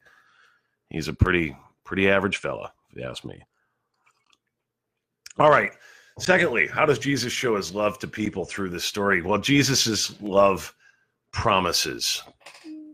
he's 0.89 1.07
a 1.07 1.13
pretty 1.13 1.55
pretty 1.83 2.09
average 2.09 2.37
fella, 2.37 2.71
if 2.89 2.97
you 2.97 3.03
ask 3.03 3.23
me. 3.25 3.41
All 5.39 5.49
right. 5.49 5.71
Secondly, 6.19 6.67
how 6.67 6.85
does 6.85 6.99
Jesus 6.99 7.33
show 7.33 7.55
his 7.55 7.73
love 7.73 7.97
to 7.99 8.07
people 8.07 8.45
through 8.45 8.69
this 8.69 8.83
story? 8.83 9.23
Well, 9.23 9.39
Jesus' 9.39 10.21
love 10.21 10.75
promises. 11.31 12.21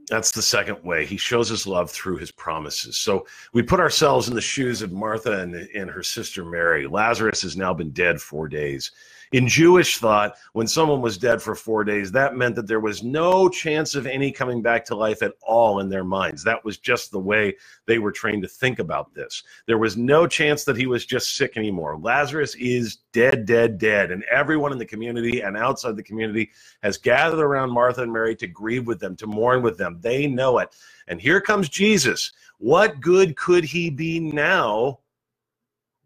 That's 0.09 0.31
the 0.31 0.41
second 0.41 0.83
way. 0.83 1.05
He 1.05 1.17
shows 1.17 1.49
his 1.49 1.67
love 1.67 1.91
through 1.91 2.17
his 2.17 2.31
promises. 2.31 2.97
So 2.97 3.27
we 3.53 3.61
put 3.61 3.79
ourselves 3.79 4.27
in 4.27 4.33
the 4.33 4.41
shoes 4.41 4.81
of 4.81 4.91
Martha 4.91 5.39
and, 5.39 5.53
and 5.55 5.89
her 5.89 6.03
sister 6.03 6.43
Mary. 6.43 6.87
Lazarus 6.87 7.43
has 7.43 7.55
now 7.55 7.73
been 7.73 7.91
dead 7.91 8.19
four 8.19 8.47
days. 8.47 8.91
In 9.31 9.47
Jewish 9.47 9.99
thought, 9.99 10.35
when 10.53 10.67
someone 10.67 11.01
was 11.01 11.17
dead 11.17 11.39
for 11.39 11.53
four 11.53 11.83
days, 11.83 12.11
that 12.11 12.35
meant 12.35 12.55
that 12.55 12.65
there 12.65 12.79
was 12.79 13.03
no 13.03 13.47
chance 13.47 13.93
of 13.93 14.07
any 14.07 14.31
coming 14.31 14.63
back 14.63 14.83
to 14.85 14.95
life 14.95 15.21
at 15.21 15.33
all 15.43 15.81
in 15.81 15.89
their 15.89 16.03
minds. 16.03 16.43
That 16.43 16.65
was 16.65 16.79
just 16.79 17.11
the 17.11 17.19
way 17.19 17.55
they 17.85 17.99
were 17.99 18.11
trained 18.11 18.41
to 18.41 18.47
think 18.47 18.79
about 18.79 19.13
this. 19.13 19.43
There 19.67 19.77
was 19.77 19.95
no 19.95 20.25
chance 20.25 20.63
that 20.63 20.77
he 20.77 20.87
was 20.87 21.05
just 21.05 21.35
sick 21.35 21.57
anymore. 21.57 21.99
Lazarus 21.99 22.55
is 22.55 22.97
dead, 23.13 23.45
dead, 23.45 23.77
dead. 23.77 24.09
And 24.09 24.23
everyone 24.31 24.71
in 24.71 24.79
the 24.79 24.85
community 24.85 25.41
and 25.41 25.55
outside 25.55 25.95
the 25.95 26.01
community 26.01 26.49
has 26.81 26.97
gathered 26.97 27.39
around 27.39 27.69
Martha 27.69 28.01
and 28.01 28.11
Mary 28.11 28.35
to 28.37 28.47
grieve 28.47 28.87
with 28.87 28.99
them, 28.99 29.15
to 29.17 29.27
mourn 29.27 29.61
with 29.61 29.77
them. 29.77 29.99
They 30.01 30.25
know 30.25 30.57
it. 30.57 30.75
And 31.07 31.21
here 31.21 31.39
comes 31.39 31.69
Jesus. 31.69 32.31
What 32.57 32.99
good 32.99 33.35
could 33.35 33.63
he 33.63 33.91
be 33.91 34.19
now? 34.19 34.99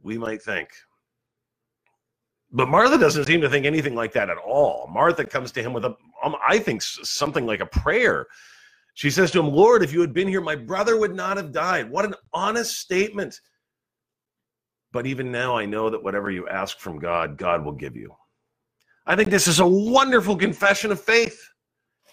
We 0.02 0.18
might 0.18 0.42
think. 0.42 0.70
But 2.56 2.70
Martha 2.70 3.00
doesn't 3.00 3.26
seem 3.26 3.42
to 3.42 3.50
think 3.50 3.66
anything 3.66 3.96
like 3.96 4.14
that 4.14 4.30
at 4.30 4.38
all. 4.38 4.88
Martha 4.94 5.26
comes 5.26 5.52
to 5.54 5.64
him 5.64 5.74
with 5.74 5.86
a, 5.86 5.96
um, 6.24 6.36
I 6.48 6.60
think, 6.60 6.84
something 6.84 7.48
like 7.48 7.62
a 7.62 7.66
prayer. 7.66 8.28
She 8.94 9.10
says 9.10 9.32
to 9.32 9.40
him, 9.40 9.50
Lord, 9.50 9.82
if 9.82 9.92
you 9.92 10.02
had 10.02 10.14
been 10.14 10.28
here, 10.28 10.40
my 10.40 10.56
brother 10.56 11.00
would 11.00 11.16
not 11.16 11.38
have 11.38 11.52
died. 11.52 11.90
What 11.90 12.06
an 12.06 12.14
honest 12.32 12.78
statement. 12.78 13.42
But 14.92 15.08
even 15.08 15.32
now, 15.32 15.58
I 15.58 15.66
know 15.66 15.90
that 15.90 16.04
whatever 16.04 16.30
you 16.30 16.48
ask 16.48 16.78
from 16.78 17.00
God, 17.00 17.38
God 17.38 17.66
will 17.66 17.72
give 17.72 17.96
you. 17.96 18.14
I 19.08 19.16
think 19.16 19.32
this 19.32 19.48
is 19.48 19.60
a 19.60 19.68
wonderful 19.68 20.36
confession 20.36 20.92
of 20.92 21.02
faith. 21.02 21.50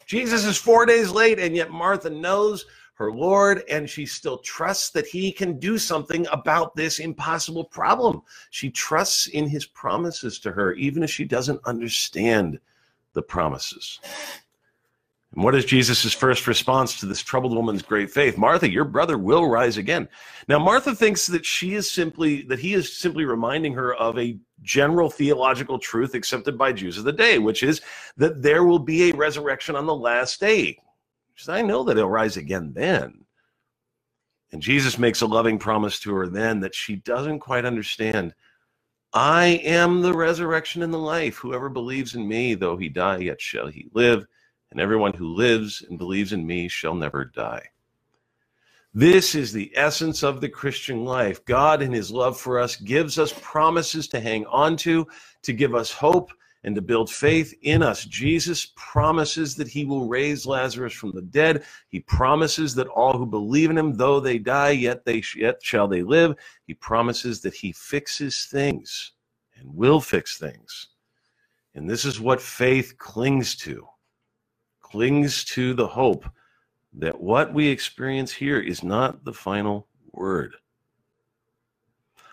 Jesus 0.06 0.46
is 0.46 0.56
four 0.56 0.86
days 0.86 1.10
late, 1.10 1.38
and 1.38 1.54
yet 1.54 1.70
Martha 1.70 2.08
knows 2.08 2.64
her 3.00 3.10
Lord, 3.10 3.64
and 3.70 3.88
she 3.88 4.04
still 4.04 4.36
trusts 4.38 4.90
that 4.90 5.06
he 5.06 5.32
can 5.32 5.58
do 5.58 5.78
something 5.78 6.26
about 6.30 6.76
this 6.76 6.98
impossible 6.98 7.64
problem. 7.64 8.20
She 8.50 8.68
trusts 8.68 9.26
in 9.26 9.48
his 9.48 9.64
promises 9.64 10.38
to 10.40 10.52
her, 10.52 10.74
even 10.74 11.02
if 11.02 11.10
she 11.10 11.24
doesn't 11.24 11.62
understand 11.64 12.60
the 13.14 13.22
promises. 13.22 14.00
And 15.34 15.42
what 15.42 15.54
is 15.54 15.64
Jesus' 15.64 16.12
first 16.12 16.46
response 16.46 17.00
to 17.00 17.06
this 17.06 17.22
troubled 17.22 17.54
woman's 17.54 17.80
great 17.80 18.10
faith? 18.10 18.36
Martha, 18.36 18.70
your 18.70 18.84
brother 18.84 19.16
will 19.16 19.48
rise 19.48 19.78
again. 19.78 20.06
Now, 20.46 20.58
Martha 20.58 20.94
thinks 20.94 21.26
that 21.28 21.46
she 21.46 21.72
is 21.72 21.90
simply, 21.90 22.42
that 22.42 22.58
he 22.58 22.74
is 22.74 22.98
simply 22.98 23.24
reminding 23.24 23.72
her 23.74 23.94
of 23.94 24.18
a 24.18 24.36
general 24.60 25.08
theological 25.08 25.78
truth 25.78 26.14
accepted 26.14 26.58
by 26.58 26.74
Jews 26.74 26.98
of 26.98 27.04
the 27.04 27.12
day, 27.12 27.38
which 27.38 27.62
is 27.62 27.80
that 28.18 28.42
there 28.42 28.64
will 28.64 28.78
be 28.78 29.10
a 29.10 29.14
resurrection 29.14 29.74
on 29.74 29.86
the 29.86 29.94
last 29.94 30.38
day. 30.38 30.76
She 31.40 31.46
says, 31.46 31.54
I 31.54 31.62
know 31.62 31.84
that 31.84 31.96
he'll 31.96 32.06
rise 32.06 32.36
again 32.36 32.74
then. 32.74 33.24
And 34.52 34.60
Jesus 34.60 34.98
makes 34.98 35.22
a 35.22 35.26
loving 35.26 35.58
promise 35.58 35.98
to 36.00 36.14
her 36.16 36.26
then 36.26 36.60
that 36.60 36.74
she 36.74 36.96
doesn't 36.96 37.38
quite 37.38 37.64
understand. 37.64 38.34
I 39.14 39.46
am 39.64 40.02
the 40.02 40.12
resurrection 40.12 40.82
and 40.82 40.92
the 40.92 40.98
life. 40.98 41.36
Whoever 41.36 41.70
believes 41.70 42.14
in 42.14 42.28
me, 42.28 42.52
though 42.52 42.76
he 42.76 42.90
die, 42.90 43.20
yet 43.20 43.40
shall 43.40 43.68
he 43.68 43.88
live. 43.94 44.26
And 44.70 44.82
everyone 44.82 45.14
who 45.14 45.34
lives 45.34 45.82
and 45.88 45.96
believes 45.96 46.34
in 46.34 46.46
me 46.46 46.68
shall 46.68 46.94
never 46.94 47.24
die. 47.24 47.68
This 48.92 49.34
is 49.34 49.50
the 49.50 49.72
essence 49.74 50.22
of 50.22 50.42
the 50.42 50.48
Christian 50.50 51.06
life. 51.06 51.42
God, 51.46 51.80
in 51.80 51.90
his 51.90 52.10
love 52.10 52.38
for 52.38 52.60
us, 52.60 52.76
gives 52.76 53.18
us 53.18 53.32
promises 53.40 54.08
to 54.08 54.20
hang 54.20 54.44
on 54.44 54.76
to, 54.78 55.06
to 55.44 55.54
give 55.54 55.74
us 55.74 55.90
hope, 55.90 56.32
and 56.64 56.74
to 56.74 56.82
build 56.82 57.10
faith 57.10 57.54
in 57.62 57.82
us. 57.82 58.04
Jesus 58.04 58.72
promises 58.76 59.54
that 59.56 59.68
he 59.68 59.84
will 59.84 60.06
raise 60.06 60.46
Lazarus 60.46 60.92
from 60.92 61.12
the 61.12 61.22
dead. 61.22 61.64
He 61.88 62.00
promises 62.00 62.74
that 62.74 62.88
all 62.88 63.16
who 63.16 63.26
believe 63.26 63.70
in 63.70 63.78
him, 63.78 63.94
though 63.94 64.20
they 64.20 64.38
die, 64.38 64.70
yet 64.70 65.04
they 65.04 65.22
yet 65.36 65.62
shall 65.62 65.88
they 65.88 66.02
live. 66.02 66.36
He 66.66 66.74
promises 66.74 67.40
that 67.42 67.54
he 67.54 67.72
fixes 67.72 68.44
things 68.44 69.12
and 69.56 69.74
will 69.74 70.00
fix 70.00 70.38
things. 70.38 70.88
And 71.74 71.88
this 71.88 72.04
is 72.04 72.20
what 72.20 72.42
faith 72.42 72.98
clings 72.98 73.56
to. 73.56 73.86
Clings 74.80 75.44
to 75.44 75.72
the 75.72 75.86
hope 75.86 76.26
that 76.94 77.20
what 77.20 77.54
we 77.54 77.68
experience 77.68 78.32
here 78.32 78.58
is 78.58 78.82
not 78.82 79.24
the 79.24 79.32
final 79.32 79.86
word. 80.12 80.56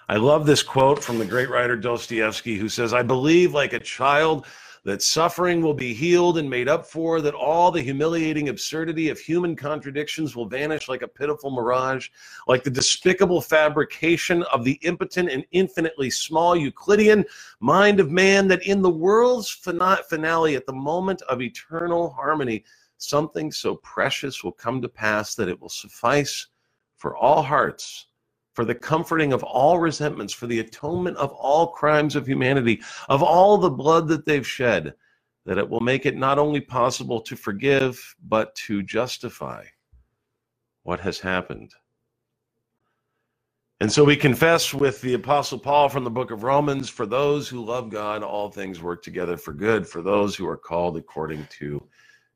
I 0.10 0.16
love 0.16 0.46
this 0.46 0.64
quote 0.64 1.04
from 1.04 1.20
the 1.20 1.26
great 1.26 1.50
writer 1.50 1.76
Dostoevsky, 1.76 2.58
who 2.58 2.70
says, 2.70 2.94
I 2.94 3.04
believe 3.04 3.54
like 3.54 3.74
a 3.74 3.80
child 3.80 4.46
that 4.86 5.02
suffering 5.02 5.62
will 5.62 5.74
be 5.74 5.94
healed 5.94 6.38
and 6.38 6.50
made 6.50 6.70
up 6.70 6.86
for, 6.86 7.20
that 7.20 7.34
all 7.34 7.72
the 7.72 7.82
humiliating 7.82 8.48
absurdity 8.48 9.10
of 9.10 9.20
human 9.20 9.54
contradictions 9.54 10.34
will 10.34 10.48
vanish 10.48 10.88
like 10.88 11.02
a 11.02 11.08
pitiful 11.10 11.52
mirage, 11.52 12.08
like 12.48 12.64
the 12.64 12.70
despicable 12.70 13.42
fabrication 13.42 14.44
of 14.44 14.64
the 14.64 14.80
impotent 14.84 15.30
and 15.30 15.44
infinitely 15.52 16.10
small 16.10 16.56
Euclidean 16.56 17.26
mind 17.60 18.00
of 18.00 18.10
man, 18.10 18.48
that 18.48 18.66
in 18.66 18.82
the 18.82 18.90
world's 18.90 19.50
finale, 19.50 20.56
at 20.56 20.66
the 20.66 20.72
moment 20.72 21.22
of 21.24 21.42
eternal 21.42 22.12
harmony, 22.12 22.64
something 22.98 23.52
so 23.52 23.76
precious 23.76 24.42
will 24.42 24.54
come 24.54 24.82
to 24.82 24.88
pass 24.88 25.36
that 25.36 25.50
it 25.50 25.60
will 25.60 25.68
suffice 25.68 26.48
for 26.96 27.18
all 27.18 27.42
hearts 27.42 28.08
for 28.58 28.66
the 28.66 28.74
comforting 28.74 29.34
of 29.34 29.44
all 29.44 29.78
resentments, 29.78 30.34
for 30.34 30.48
the 30.48 30.62
atonement 30.62 31.16
of 31.18 31.32
all 31.34 31.68
crimes 31.68 32.16
of 32.16 32.26
humanity, 32.26 32.82
of 33.08 33.22
all 33.22 33.56
the 33.60 33.70
blood 33.70 34.08
that 34.08 34.26
they've 34.26 34.48
shed, 34.48 34.96
that 35.46 35.60
it 35.60 35.70
will 35.70 35.80
make 35.80 36.08
it 36.08 36.18
not 36.18 36.40
only 36.40 36.60
possible 36.60 37.22
to 37.22 37.36
forgive, 37.36 38.16
but 38.28 38.56
to 38.56 38.82
justify 38.82 39.64
what 40.82 41.00
has 41.00 41.20
happened. 41.20 41.72
And 43.80 43.92
so 43.92 44.04
we 44.04 44.16
confess 44.16 44.74
with 44.74 45.02
the 45.02 45.14
Apostle 45.14 45.60
Paul 45.60 45.88
from 45.88 46.04
the 46.04 46.10
book 46.10 46.32
of 46.32 46.42
Romans 46.42 46.90
for 46.90 47.06
those 47.06 47.48
who 47.48 47.64
love 47.64 47.92
God, 47.92 48.24
all 48.24 48.50
things 48.50 48.82
work 48.82 49.04
together 49.04 49.38
for 49.38 49.54
good, 49.54 49.88
for 49.88 50.02
those 50.02 50.36
who 50.36 50.48
are 50.48 50.58
called 50.58 50.98
according 50.98 51.46
to 51.60 51.80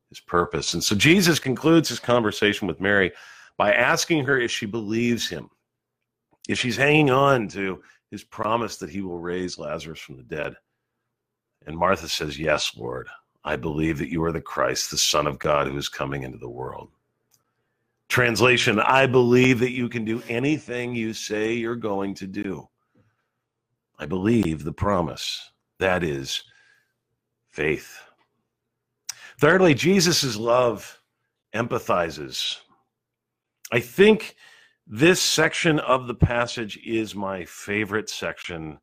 his 0.09 0.19
purpose. 0.19 0.75
And 0.75 0.83
so 0.83 0.95
Jesus 0.95 1.39
concludes 1.39 1.89
his 1.89 1.99
conversation 1.99 2.67
with 2.67 2.79
Mary 2.79 3.11
by 3.57 3.73
asking 3.73 4.25
her 4.25 4.39
if 4.39 4.51
she 4.51 4.67
believes 4.67 5.27
him 5.27 5.49
if 6.51 6.59
she's 6.59 6.77
hanging 6.77 7.09
on 7.09 7.47
to 7.49 7.81
his 8.09 8.23
promise 8.23 8.77
that 8.77 8.89
he 8.89 9.01
will 9.01 9.19
raise 9.19 9.57
Lazarus 9.57 9.99
from 9.99 10.17
the 10.17 10.23
dead. 10.23 10.55
And 11.65 11.77
Martha 11.77 12.09
says, 12.09 12.37
Yes, 12.37 12.75
Lord, 12.75 13.07
I 13.43 13.55
believe 13.55 13.97
that 13.99 14.11
you 14.11 14.23
are 14.23 14.31
the 14.31 14.41
Christ, 14.41 14.91
the 14.91 14.97
Son 14.97 15.27
of 15.27 15.39
God 15.39 15.67
who 15.67 15.77
is 15.77 15.89
coming 15.89 16.23
into 16.23 16.37
the 16.37 16.49
world. 16.49 16.89
Translation 18.09 18.79
I 18.79 19.07
believe 19.07 19.59
that 19.59 19.71
you 19.71 19.87
can 19.87 20.03
do 20.03 20.21
anything 20.27 20.93
you 20.93 21.13
say 21.13 21.53
you're 21.53 21.75
going 21.75 22.13
to 22.15 22.27
do. 22.27 22.67
I 23.97 24.05
believe 24.05 24.63
the 24.63 24.73
promise. 24.73 25.51
That 25.79 26.03
is 26.03 26.43
faith. 27.49 27.99
Thirdly, 29.39 29.73
Jesus' 29.73 30.35
love 30.35 31.01
empathizes. 31.55 32.57
I 33.71 33.79
think 33.79 34.35
this 34.87 35.21
section 35.21 35.79
of 35.79 36.07
the 36.07 36.15
passage 36.15 36.79
is 36.85 37.15
my 37.15 37.45
favorite 37.45 38.09
section 38.09 38.79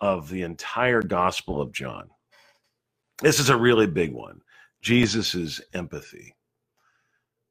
of 0.00 0.28
the 0.28 0.42
entire 0.42 1.02
Gospel 1.02 1.60
of 1.60 1.72
John. 1.72 2.08
This 3.20 3.38
is 3.38 3.50
a 3.50 3.56
really 3.56 3.86
big 3.86 4.12
one 4.12 4.40
Jesus' 4.80 5.60
empathy. 5.74 6.34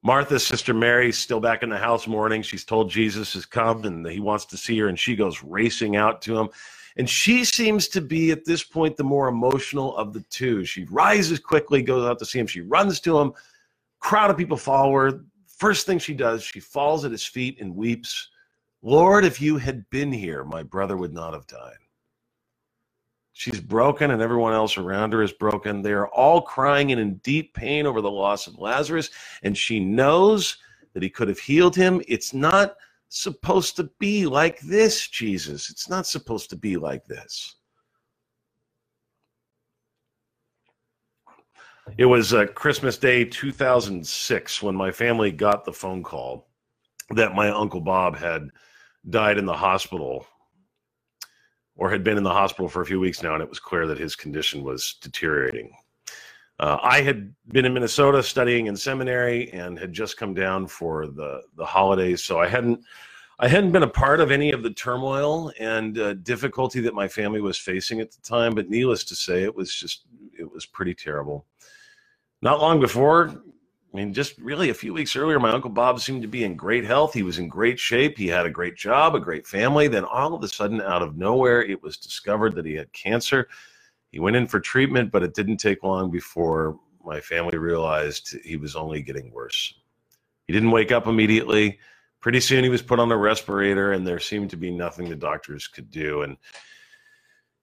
Martha's 0.02 0.46
sister 0.46 0.74
Mary's 0.74 1.18
still 1.18 1.42
back 1.42 1.62
in 1.62 1.70
the 1.70 1.78
house 1.78 2.08
mourning. 2.08 2.42
She's 2.42 2.64
told 2.64 2.90
Jesus 2.90 3.34
has 3.34 3.46
come 3.46 3.84
and 3.84 4.06
that 4.06 4.14
he 4.14 4.22
wants 4.22 4.46
to 4.46 4.58
see 4.58 4.80
her, 4.80 4.88
and 4.88 4.98
she 4.98 5.16
goes 5.16 5.44
racing 5.44 5.98
out 5.98 6.22
to 6.24 6.38
him. 6.38 6.50
And 6.98 7.10
she 7.10 7.44
seems 7.44 7.88
to 7.90 8.02
be 8.02 8.32
at 8.32 8.46
this 8.46 8.64
point 8.64 8.98
the 8.98 9.04
more 9.04 9.28
emotional 9.28 9.96
of 9.98 10.14
the 10.14 10.22
two. 10.30 10.66
She 10.66 10.86
rises 10.86 11.40
quickly, 11.40 11.82
goes 11.82 12.10
out 12.10 12.18
to 12.20 12.26
see 12.26 12.40
him. 12.40 12.48
She 12.48 12.62
runs 12.62 13.00
to 13.02 13.20
him. 13.20 13.34
Crowd 14.00 14.32
of 14.32 14.38
people 14.38 14.58
follow 14.58 14.94
her. 14.94 15.26
First 15.60 15.86
thing 15.86 16.00
she 16.00 16.14
does, 16.14 16.42
she 16.42 16.62
falls 16.62 17.04
at 17.04 17.12
his 17.12 17.26
feet 17.26 17.60
and 17.60 17.76
weeps, 17.76 18.30
Lord, 18.82 19.26
if 19.26 19.42
you 19.42 19.58
had 19.58 19.90
been 19.90 20.12
here, 20.12 20.46
my 20.46 20.64
brother 20.64 20.96
would 20.96 21.14
not 21.14 21.34
have 21.34 21.48
died. 21.48 21.78
She's 23.34 23.60
broken, 23.60 24.12
and 24.12 24.22
everyone 24.22 24.54
else 24.54 24.78
around 24.78 25.12
her 25.12 25.22
is 25.22 25.34
broken. 25.34 25.82
They 25.82 25.92
are 25.92 26.08
all 26.08 26.42
crying 26.42 26.94
and 26.94 27.02
in 27.02 27.16
deep 27.18 27.54
pain 27.54 27.86
over 27.86 28.00
the 28.00 28.10
loss 28.10 28.48
of 28.48 28.58
Lazarus, 28.58 29.10
and 29.44 29.58
she 29.58 29.82
knows 29.82 30.58
that 30.94 31.04
he 31.04 31.10
could 31.10 31.28
have 31.28 31.40
healed 31.40 31.76
him. 31.76 32.02
It's 32.08 32.34
not 32.34 32.76
supposed 33.10 33.76
to 33.76 33.90
be 34.00 34.26
like 34.26 34.62
this, 34.62 35.10
Jesus. 35.10 35.70
It's 35.70 35.90
not 35.90 36.08
supposed 36.08 36.50
to 36.52 36.56
be 36.56 36.78
like 36.78 37.06
this. 37.06 37.56
It 41.98 42.06
was 42.06 42.34
uh, 42.34 42.46
Christmas 42.48 42.98
Day 42.98 43.26
2006 43.26 44.64
when 44.64 44.76
my 44.76 44.92
family 44.92 45.32
got 45.32 45.66
the 45.66 45.74
phone 45.74 46.04
call 46.04 46.48
that 47.12 47.36
my 47.36 47.50
Uncle 47.50 47.82
Bob 47.82 48.18
had 48.18 48.50
died 49.10 49.38
in 49.38 49.46
the 49.46 49.56
hospital 49.56 50.26
or 51.76 51.90
had 51.90 52.04
been 52.04 52.18
in 52.18 52.24
the 52.24 52.30
hospital 52.30 52.68
for 52.68 52.82
a 52.82 52.86
few 52.86 53.00
weeks 53.00 53.24
now, 53.24 53.34
and 53.34 53.42
it 53.42 53.50
was 53.50 53.60
clear 53.60 53.88
that 53.88 53.98
his 53.98 54.16
condition 54.16 54.64
was 54.64 54.96
deteriorating. 55.02 55.72
Uh, 56.60 56.78
I 56.82 57.02
had 57.02 57.34
been 57.48 57.66
in 57.66 57.74
Minnesota 57.74 58.22
studying 58.22 58.68
in 58.68 58.76
seminary 58.76 59.50
and 59.54 59.80
had 59.80 59.94
just 59.94 60.18
come 60.18 60.34
down 60.34 60.68
for 60.68 61.08
the, 61.08 61.42
the 61.56 61.66
holidays, 61.66 62.24
so 62.24 62.40
I 62.40 62.48
hadn't 62.48 62.84
I 63.42 63.48
hadn't 63.48 63.72
been 63.72 63.84
a 63.84 63.88
part 63.88 64.20
of 64.20 64.32
any 64.32 64.52
of 64.52 64.64
the 64.64 64.72
turmoil 64.72 65.54
and 65.58 65.98
uh, 65.98 66.14
difficulty 66.16 66.82
that 66.82 66.94
my 66.94 67.08
family 67.08 67.40
was 67.40 67.58
facing 67.58 68.02
at 68.02 68.12
the 68.12 68.22
time, 68.22 68.54
but 68.54 68.70
needless 68.70 69.06
to 69.06 69.16
say, 69.16 69.44
it 69.44 69.56
was 69.56 69.74
just, 69.74 70.04
it 70.38 70.52
was 70.52 70.66
pretty 70.66 70.94
terrible. 70.94 71.46
Not 72.42 72.62
long 72.62 72.80
before, 72.80 73.30
I 73.94 73.98
mean, 73.98 74.14
just 74.14 74.38
really 74.38 74.70
a 74.70 74.74
few 74.74 74.94
weeks 74.94 75.16
earlier, 75.16 75.40
my 75.40 75.52
Uncle 75.52 75.70
Bob 75.70 76.00
seemed 76.00 76.22
to 76.22 76.28
be 76.28 76.44
in 76.44 76.56
great 76.56 76.86
health. 76.86 77.14
He 77.14 77.24
was 77.24 77.40
in 77.40 77.50
great 77.50 77.80
shape. 77.80 78.18
He 78.18 78.28
had 78.28 78.46
a 78.46 78.52
great 78.52 78.76
job, 78.76 79.16
a 79.16 79.20
great 79.20 79.48
family. 79.48 79.88
Then, 79.88 80.06
all 80.06 80.34
of 80.34 80.44
a 80.44 80.48
sudden, 80.48 80.80
out 80.82 81.02
of 81.02 81.18
nowhere, 81.18 81.64
it 81.64 81.82
was 81.82 81.98
discovered 81.98 82.56
that 82.56 82.66
he 82.66 82.76
had 82.76 82.94
cancer. 82.94 83.50
He 84.12 84.20
went 84.20 84.36
in 84.36 84.48
for 84.48 84.60
treatment, 84.60 85.12
but 85.12 85.24
it 85.24 85.34
didn't 85.34 85.58
take 85.58 85.84
long 85.84 86.12
before 86.12 86.80
my 87.04 87.20
family 87.20 87.58
realized 87.58 88.36
he 88.44 88.58
was 88.58 88.76
only 88.76 89.02
getting 89.02 89.32
worse. 89.32 89.74
He 90.46 90.54
didn't 90.54 90.72
wake 90.72 90.92
up 90.92 91.08
immediately. 91.08 91.80
Pretty 92.22 92.40
soon, 92.40 92.64
he 92.64 92.70
was 92.70 92.82
put 92.82 93.00
on 93.00 93.12
a 93.12 93.18
respirator, 93.18 93.94
and 93.94 94.06
there 94.06 94.20
seemed 94.20 94.50
to 94.52 94.58
be 94.58 94.72
nothing 94.72 95.10
the 95.10 95.16
doctors 95.16 95.68
could 95.68 95.90
do. 95.90 96.22
And 96.22 96.38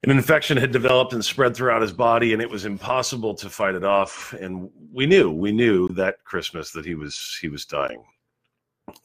an 0.02 0.10
infection 0.10 0.56
had 0.56 0.72
developed 0.72 1.12
and 1.12 1.24
spread 1.24 1.56
throughout 1.56 1.82
his 1.82 1.92
body 1.92 2.32
and 2.32 2.42
it 2.42 2.50
was 2.50 2.64
impossible 2.64 3.34
to 3.34 3.48
fight 3.48 3.74
it 3.74 3.84
off. 3.84 4.34
And 4.34 4.70
we 4.92 5.06
knew 5.06 5.30
we 5.30 5.52
knew 5.52 5.88
that 5.88 6.22
christmas 6.24 6.70
that 6.72 6.84
he 6.84 6.94
was 6.94 7.38
he 7.40 7.48
was 7.48 7.64
dying. 7.64 8.04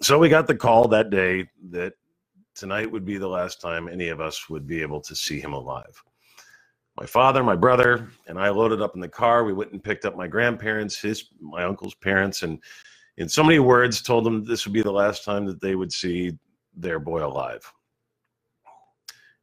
So 0.02 0.20
we 0.20 0.30
got 0.30 0.48
the 0.48 0.56
call 0.56 0.88
that 0.90 1.10
day 1.10 1.50
that 1.70 1.94
tonight 2.56 2.92
would 2.92 3.06
be 3.06 3.18
the 3.18 3.28
last 3.28 3.62
time 3.62 3.88
any 3.88 4.10
of 4.10 4.22
us 4.22 4.50
would 4.50 4.68
be 4.68 4.82
able 4.82 5.02
to 5.02 5.16
see 5.16 5.40
him 5.40 5.54
alive. 5.54 6.04
My 6.98 7.06
father 7.06 7.42
my 7.44 7.56
brother 7.56 8.10
and 8.28 8.38
i 8.38 8.50
loaded 8.50 8.82
up 8.82 8.96
in 8.96 9.02
the 9.02 9.08
car. 9.08 9.44
We 9.44 9.54
went 9.54 9.72
and 9.72 9.84
picked 9.84 10.06
up 10.06 10.16
my 10.16 10.28
grandparents 10.28 11.00
his 11.00 11.26
my 11.40 11.64
uncle's 11.64 11.96
parents 11.96 12.44
and 12.44 12.60
in 13.18 13.30
so 13.30 13.44
many 13.44 13.60
words 13.60 14.02
told 14.02 14.26
them 14.26 14.44
this 14.44 14.66
would 14.66 14.74
be 14.74 14.82
the 14.82 14.92
last 14.92 15.24
time 15.24 15.46
that 15.46 15.62
they 15.62 15.76
would 15.76 15.92
see 15.92 16.38
their 16.76 17.00
boy 17.00 17.26
alive 17.26 17.72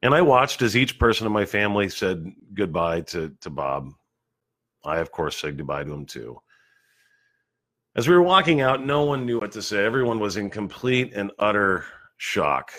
and 0.03 0.15
I 0.15 0.23
watched 0.23 0.63
as 0.63 0.77
each 0.77 0.99
person 0.99 1.27
in 1.27 1.33
my 1.33 1.45
family 1.45 1.89
said 1.89 2.25
goodbye 2.55 3.03
to, 3.03 3.35
to 3.41 3.51
Bob. 3.51 3.91
I, 4.85 4.99
of 4.99 5.11
course, 5.11 5.41
said 5.41 5.57
goodbye 5.57 5.85
to 5.85 5.93
him 5.93 6.07
too. 6.07 6.39
As 7.97 8.07
we 8.07 8.15
were 8.15 8.23
walking 8.23 8.61
out, 8.61 8.85
no 8.85 9.03
one 9.05 9.27
knew 9.27 9.41
what 9.41 9.53
to 9.53 9.63
say. 9.63 9.85
Everyone 9.85 10.21
was 10.21 10.37
in 10.37 10.51
complete 10.51 11.15
and 11.15 11.33
utter 11.39 11.85
shock. 12.17 12.73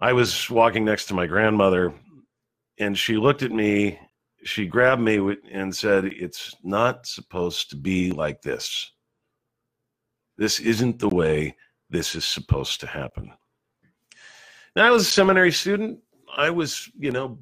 I 0.00 0.12
was 0.12 0.48
walking 0.48 0.84
next 0.84 1.06
to 1.06 1.14
my 1.14 1.26
grandmother, 1.26 1.92
and 2.78 2.96
she 2.96 3.16
looked 3.16 3.42
at 3.42 3.50
me. 3.50 3.98
She 4.44 4.66
grabbed 4.66 5.02
me 5.02 5.36
and 5.52 5.74
said, 5.74 6.06
It's 6.06 6.54
not 6.62 7.06
supposed 7.06 7.68
to 7.70 7.76
be 7.76 8.10
like 8.12 8.40
this. 8.40 8.92
This 10.38 10.60
isn't 10.60 11.00
the 11.00 11.08
way 11.08 11.56
this 11.90 12.14
is 12.14 12.24
supposed 12.24 12.80
to 12.80 12.86
happen. 12.86 13.32
Now, 14.78 14.86
I 14.86 14.90
was 14.92 15.08
a 15.08 15.10
seminary 15.10 15.50
student. 15.50 15.98
I 16.36 16.50
was, 16.50 16.88
you 16.96 17.10
know, 17.10 17.36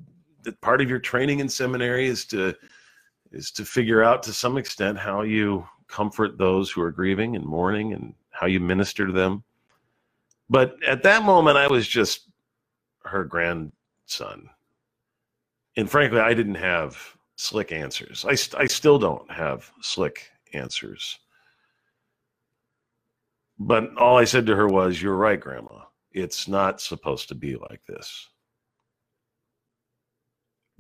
part 0.63 0.81
of 0.81 0.89
your 0.89 0.99
training 0.99 1.41
in 1.41 1.51
seminary 1.51 2.07
is 2.07 2.25
to 2.29 2.55
is 3.31 3.51
to 3.51 3.65
figure 3.67 4.03
out 4.03 4.23
to 4.23 4.33
some 4.33 4.57
extent 4.57 4.97
how 4.97 5.21
you 5.21 5.69
comfort 5.87 6.39
those 6.39 6.71
who 6.71 6.81
are 6.81 6.91
grieving 6.91 7.37
and 7.37 7.45
mourning 7.45 7.93
and 7.93 8.15
how 8.31 8.47
you 8.47 8.59
minister 8.59 9.07
to 9.07 9.13
them. 9.13 9.45
But 10.49 10.83
at 10.83 11.03
that 11.03 11.25
moment, 11.25 11.59
I 11.59 11.67
was 11.67 11.87
just 11.87 12.31
her 13.05 13.23
grandson. 13.23 14.49
And 15.77 15.91
frankly, 15.91 16.21
I 16.21 16.33
didn't 16.33 16.55
have 16.55 16.97
slick 17.35 17.71
answers. 17.71 18.25
I, 18.27 18.59
I 18.59 18.65
still 18.65 18.99
don't 18.99 19.31
have 19.31 19.71
slick 19.83 20.31
answers. 20.55 21.19
But 23.59 23.95
all 23.99 24.17
I 24.17 24.25
said 24.25 24.47
to 24.47 24.57
her 24.57 24.69
was, 24.69 25.03
You're 25.03 25.17
right, 25.17 25.39
Grandma. 25.39 25.83
It's 26.17 26.49
not 26.49 26.81
supposed 26.81 27.29
to 27.29 27.35
be 27.35 27.57
like 27.57 27.85
this. 27.87 28.27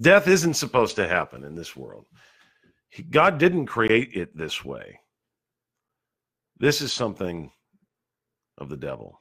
Death 0.00 0.28
isn't 0.28 0.54
supposed 0.54 0.96
to 0.96 1.06
happen 1.06 1.44
in 1.44 1.54
this 1.54 1.76
world. 1.76 2.06
God 3.10 3.36
didn't 3.36 3.66
create 3.66 4.16
it 4.16 4.34
this 4.34 4.64
way. 4.64 4.98
This 6.58 6.80
is 6.80 6.90
something 6.90 7.52
of 8.56 8.70
the 8.70 8.78
devil. 8.78 9.20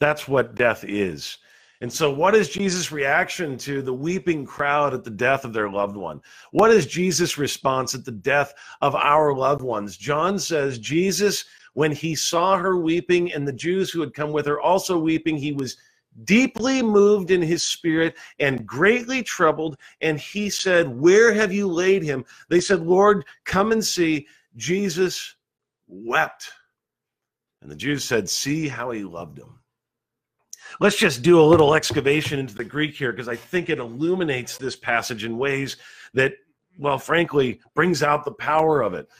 That's 0.00 0.26
what 0.26 0.56
death 0.56 0.82
is. 0.84 1.38
And 1.80 1.92
so, 1.92 2.10
what 2.10 2.34
is 2.34 2.48
Jesus' 2.48 2.90
reaction 2.90 3.56
to 3.58 3.82
the 3.82 3.94
weeping 3.94 4.44
crowd 4.44 4.92
at 4.92 5.04
the 5.04 5.10
death 5.10 5.44
of 5.44 5.52
their 5.52 5.70
loved 5.70 5.96
one? 5.96 6.20
What 6.50 6.72
is 6.72 6.86
Jesus' 6.86 7.38
response 7.38 7.94
at 7.94 8.04
the 8.04 8.10
death 8.12 8.54
of 8.80 8.96
our 8.96 9.34
loved 9.34 9.62
ones? 9.62 9.96
John 9.96 10.38
says 10.38 10.78
Jesus 10.78 11.44
when 11.76 11.92
he 11.92 12.14
saw 12.14 12.56
her 12.56 12.78
weeping 12.78 13.30
and 13.34 13.46
the 13.46 13.52
Jews 13.52 13.90
who 13.90 14.00
had 14.00 14.14
come 14.14 14.32
with 14.32 14.46
her 14.46 14.58
also 14.58 14.98
weeping, 14.98 15.36
he 15.36 15.52
was 15.52 15.76
deeply 16.24 16.80
moved 16.80 17.30
in 17.30 17.42
his 17.42 17.62
spirit 17.62 18.16
and 18.38 18.66
greatly 18.66 19.22
troubled. 19.22 19.76
And 20.00 20.18
he 20.18 20.48
said, 20.48 20.88
Where 20.88 21.34
have 21.34 21.52
you 21.52 21.68
laid 21.68 22.02
him? 22.02 22.24
They 22.48 22.60
said, 22.60 22.80
Lord, 22.80 23.26
come 23.44 23.72
and 23.72 23.84
see. 23.84 24.26
Jesus 24.56 25.36
wept. 25.86 26.50
And 27.60 27.70
the 27.70 27.76
Jews 27.76 28.04
said, 28.04 28.26
See 28.26 28.68
how 28.68 28.90
he 28.92 29.04
loved 29.04 29.38
him. 29.38 29.58
Let's 30.80 30.96
just 30.96 31.22
do 31.22 31.38
a 31.38 31.44
little 31.44 31.74
excavation 31.74 32.38
into 32.38 32.54
the 32.54 32.64
Greek 32.64 32.94
here 32.94 33.12
because 33.12 33.28
I 33.28 33.36
think 33.36 33.68
it 33.68 33.80
illuminates 33.80 34.56
this 34.56 34.76
passage 34.76 35.24
in 35.24 35.36
ways 35.36 35.76
that, 36.14 36.32
well, 36.78 36.98
frankly, 36.98 37.60
brings 37.74 38.02
out 38.02 38.24
the 38.24 38.32
power 38.32 38.80
of 38.80 38.94
it. 38.94 39.10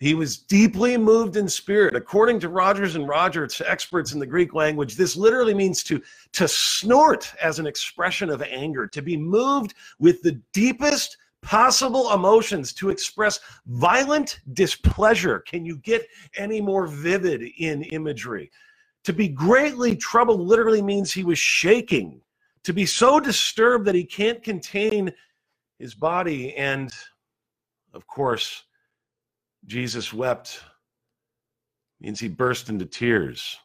He 0.00 0.14
was 0.14 0.38
deeply 0.38 0.96
moved 0.96 1.36
in 1.36 1.48
spirit. 1.48 1.96
According 1.96 2.38
to 2.40 2.48
Rogers 2.48 2.94
and 2.94 3.08
Rogers, 3.08 3.60
experts 3.66 4.12
in 4.12 4.20
the 4.20 4.26
Greek 4.26 4.54
language, 4.54 4.94
this 4.94 5.16
literally 5.16 5.54
means 5.54 5.82
to, 5.84 6.00
to 6.34 6.46
snort 6.46 7.32
as 7.42 7.58
an 7.58 7.66
expression 7.66 8.30
of 8.30 8.40
anger, 8.42 8.86
to 8.86 9.02
be 9.02 9.16
moved 9.16 9.74
with 9.98 10.22
the 10.22 10.40
deepest 10.52 11.16
possible 11.42 12.12
emotions, 12.12 12.72
to 12.74 12.90
express 12.90 13.40
violent 13.66 14.40
displeasure. 14.52 15.40
Can 15.40 15.64
you 15.64 15.78
get 15.78 16.06
any 16.36 16.60
more 16.60 16.86
vivid 16.86 17.42
in 17.58 17.82
imagery? 17.84 18.50
To 19.04 19.12
be 19.12 19.28
greatly 19.28 19.96
troubled 19.96 20.40
literally 20.40 20.82
means 20.82 21.12
he 21.12 21.24
was 21.24 21.38
shaking, 21.38 22.20
to 22.62 22.72
be 22.72 22.86
so 22.86 23.18
disturbed 23.18 23.84
that 23.86 23.94
he 23.94 24.04
can't 24.04 24.42
contain 24.42 25.12
his 25.78 25.94
body. 25.94 26.54
And 26.54 26.92
of 27.94 28.06
course, 28.06 28.64
Jesus 29.68 30.14
wept 30.14 30.62
means 32.00 32.18
he 32.18 32.28
burst 32.28 32.70
into 32.70 32.86
tears. 32.86 33.58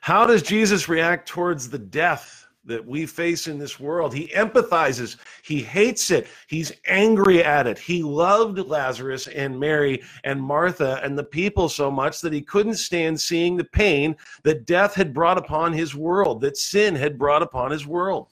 How 0.00 0.26
does 0.26 0.42
Jesus 0.42 0.88
react 0.88 1.28
towards 1.28 1.70
the 1.70 1.78
death 1.78 2.48
that 2.64 2.84
we 2.84 3.06
face 3.06 3.46
in 3.46 3.60
this 3.60 3.78
world? 3.78 4.12
He 4.12 4.26
empathizes, 4.28 5.18
he 5.44 5.62
hates 5.62 6.10
it, 6.10 6.26
he's 6.48 6.72
angry 6.88 7.44
at 7.44 7.68
it. 7.68 7.78
He 7.78 8.02
loved 8.02 8.58
Lazarus 8.58 9.28
and 9.28 9.60
Mary 9.60 10.02
and 10.24 10.42
Martha 10.42 11.00
and 11.04 11.16
the 11.16 11.22
people 11.22 11.68
so 11.68 11.88
much 11.88 12.20
that 12.22 12.32
he 12.32 12.42
couldn't 12.42 12.74
stand 12.74 13.20
seeing 13.20 13.56
the 13.56 13.64
pain 13.64 14.16
that 14.42 14.66
death 14.66 14.94
had 14.94 15.14
brought 15.14 15.38
upon 15.38 15.72
his 15.72 15.94
world, 15.94 16.40
that 16.40 16.56
sin 16.56 16.96
had 16.96 17.16
brought 17.16 17.42
upon 17.42 17.70
his 17.70 17.86
world. 17.86 18.31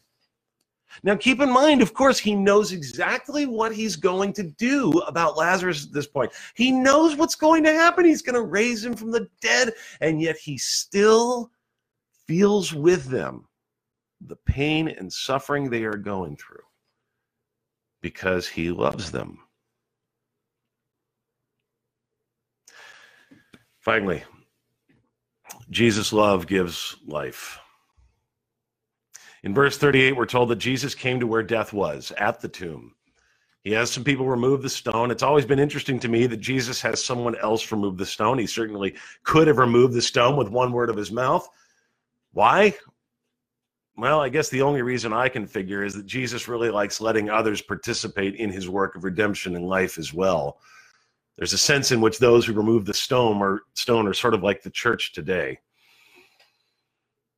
Now, 1.03 1.17
keep 1.17 1.41
in 1.41 1.51
mind, 1.51 1.83
of 1.83 1.95
course, 1.95 2.19
he 2.19 2.35
knows 2.35 2.73
exactly 2.73 3.47
what 3.47 3.75
he's 3.75 3.97
going 3.97 4.33
to 4.35 4.43
do 4.43 4.91
about 5.07 5.37
Lazarus 5.37 5.87
at 5.87 5.93
this 5.93 6.07
point. 6.07 6.33
He 6.55 6.71
knows 6.71 7.17
what's 7.17 7.37
going 7.37 7.65
to 7.65 7.73
happen. 7.73 8.05
He's 8.05 8.23
going 8.23 8.35
to 8.35 8.43
raise 8.43 8.85
him 8.85 8.95
from 8.95 9.11
the 9.11 9.29
dead, 9.41 9.73
and 10.01 10.21
yet 10.21 10.37
he 10.37 10.59
still 10.59 11.51
feels 12.27 12.75
with 12.75 13.07
them 13.07 13.47
the 14.21 14.37
pain 14.37 14.89
and 14.89 15.13
suffering 15.13 15.71
they 15.71 15.85
are 15.85 15.97
going 15.97 16.37
through 16.37 16.63
because 18.03 18.47
he 18.49 18.71
loves 18.71 19.11
them. 19.11 19.39
Finally, 23.81 24.23
Jesus' 25.71 26.13
love 26.13 26.47
gives 26.47 26.97
life. 27.07 27.59
In 29.43 29.55
verse 29.55 29.79
38, 29.79 30.17
we're 30.17 30.27
told 30.27 30.51
that 30.51 30.57
Jesus 30.57 30.95
came 30.95 31.19
to 31.21 31.27
where 31.27 31.43
death 31.43 31.73
was, 31.73 32.13
at 32.19 32.41
the 32.41 32.49
tomb. 32.49 32.95
He 33.63 33.73
has 33.73 33.91
some 33.91 34.05
people 34.05 34.27
remove 34.27 34.63
the 34.63 34.71
stone. 34.71 35.11
It's 35.11 35.23
always 35.23 35.45
been 35.45 35.59
interesting 35.59 35.99
to 36.01 36.09
me 36.09 36.27
that 36.27 36.39
Jesus 36.39 36.81
has 36.83 37.05
someone 37.05 37.37
else 37.37 37.71
remove 37.71 37.99
the 37.99 38.07
stone. 38.07 38.39
He 38.39 38.47
certainly 38.47 38.95
could 39.23 39.49
have 39.49 39.59
removed 39.59 39.95
the 39.95 40.03
stone 40.03 40.37
with 40.37 40.49
one 40.49 40.73
word 40.73 40.89
of 40.89 40.97
his 40.97 41.13
mouth. 41.13 41.49
Why? 42.33 42.75
Well, 43.97 44.21
I 44.21 44.31
guess 44.31 44.49
the 44.49 44.63
only 44.63 44.81
reason 44.81 45.13
I 45.13 45.29
can 45.29 45.47
figure 45.47 45.85
is 45.85 45.95
that 45.95 46.07
Jesus 46.07 46.49
really 46.49 46.71
likes 46.71 47.03
letting 47.03 47.29
others 47.29 47.61
participate 47.61 48.37
in 48.37 48.51
his 48.51 48.69
work 48.69 48.97
of 48.97 49.05
redemption 49.05 49.55
in 49.55 49.63
life 49.63 49.99
as 49.99 50.15
well. 50.15 50.59
There's 51.37 51.53
a 51.53 51.59
sense 51.59 51.93
in 51.93 52.01
which 52.01 52.19
those 52.19 52.47
who 52.47 52.55
remove 52.55 52.87
the 52.87 52.95
stone 52.95 53.43
are, 53.43 53.63
stone 53.75 54.07
are 54.07 54.15
sort 54.15 54.35
of 54.35 54.43
like 54.43 54.63
the 54.63 54.71
church 54.71 55.13
today. 55.13 55.59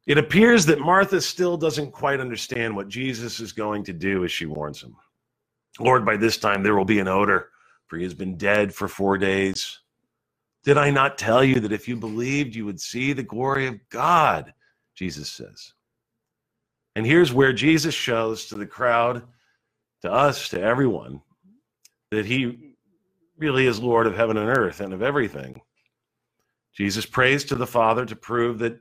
It 0.06 0.18
appears 0.18 0.66
that 0.66 0.80
Martha 0.80 1.20
still 1.20 1.56
doesn't 1.56 1.92
quite 1.92 2.20
understand 2.20 2.74
what 2.74 2.88
Jesus 2.88 3.38
is 3.38 3.52
going 3.52 3.84
to 3.84 3.92
do 3.92 4.24
as 4.24 4.32
she 4.32 4.46
warns 4.46 4.82
him. 4.82 4.96
Lord, 5.78 6.04
by 6.04 6.16
this 6.16 6.36
time 6.36 6.62
there 6.62 6.74
will 6.74 6.84
be 6.84 6.98
an 6.98 7.08
odor, 7.08 7.50
for 7.86 7.96
he 7.96 8.02
has 8.04 8.14
been 8.14 8.36
dead 8.36 8.74
for 8.74 8.88
four 8.88 9.16
days. 9.16 9.78
Did 10.64 10.76
I 10.76 10.90
not 10.90 11.18
tell 11.18 11.42
you 11.42 11.60
that 11.60 11.72
if 11.72 11.88
you 11.88 11.96
believed, 11.96 12.54
you 12.54 12.64
would 12.64 12.80
see 12.80 13.12
the 13.12 13.22
glory 13.22 13.66
of 13.66 13.78
God? 13.90 14.52
Jesus 14.94 15.30
says. 15.30 15.72
And 16.94 17.06
here's 17.06 17.32
where 17.32 17.52
Jesus 17.52 17.94
shows 17.94 18.46
to 18.46 18.56
the 18.56 18.66
crowd, 18.66 19.22
to 20.02 20.12
us, 20.12 20.48
to 20.50 20.60
everyone, 20.60 21.22
that 22.10 22.26
he 22.26 22.74
really 23.38 23.66
is 23.66 23.80
Lord 23.80 24.06
of 24.06 24.16
heaven 24.16 24.36
and 24.36 24.48
earth 24.48 24.80
and 24.80 24.92
of 24.92 25.02
everything. 25.02 25.60
Jesus 26.76 27.06
prays 27.06 27.44
to 27.44 27.54
the 27.54 27.66
Father 27.66 28.04
to 28.06 28.16
prove 28.16 28.58
that 28.58 28.78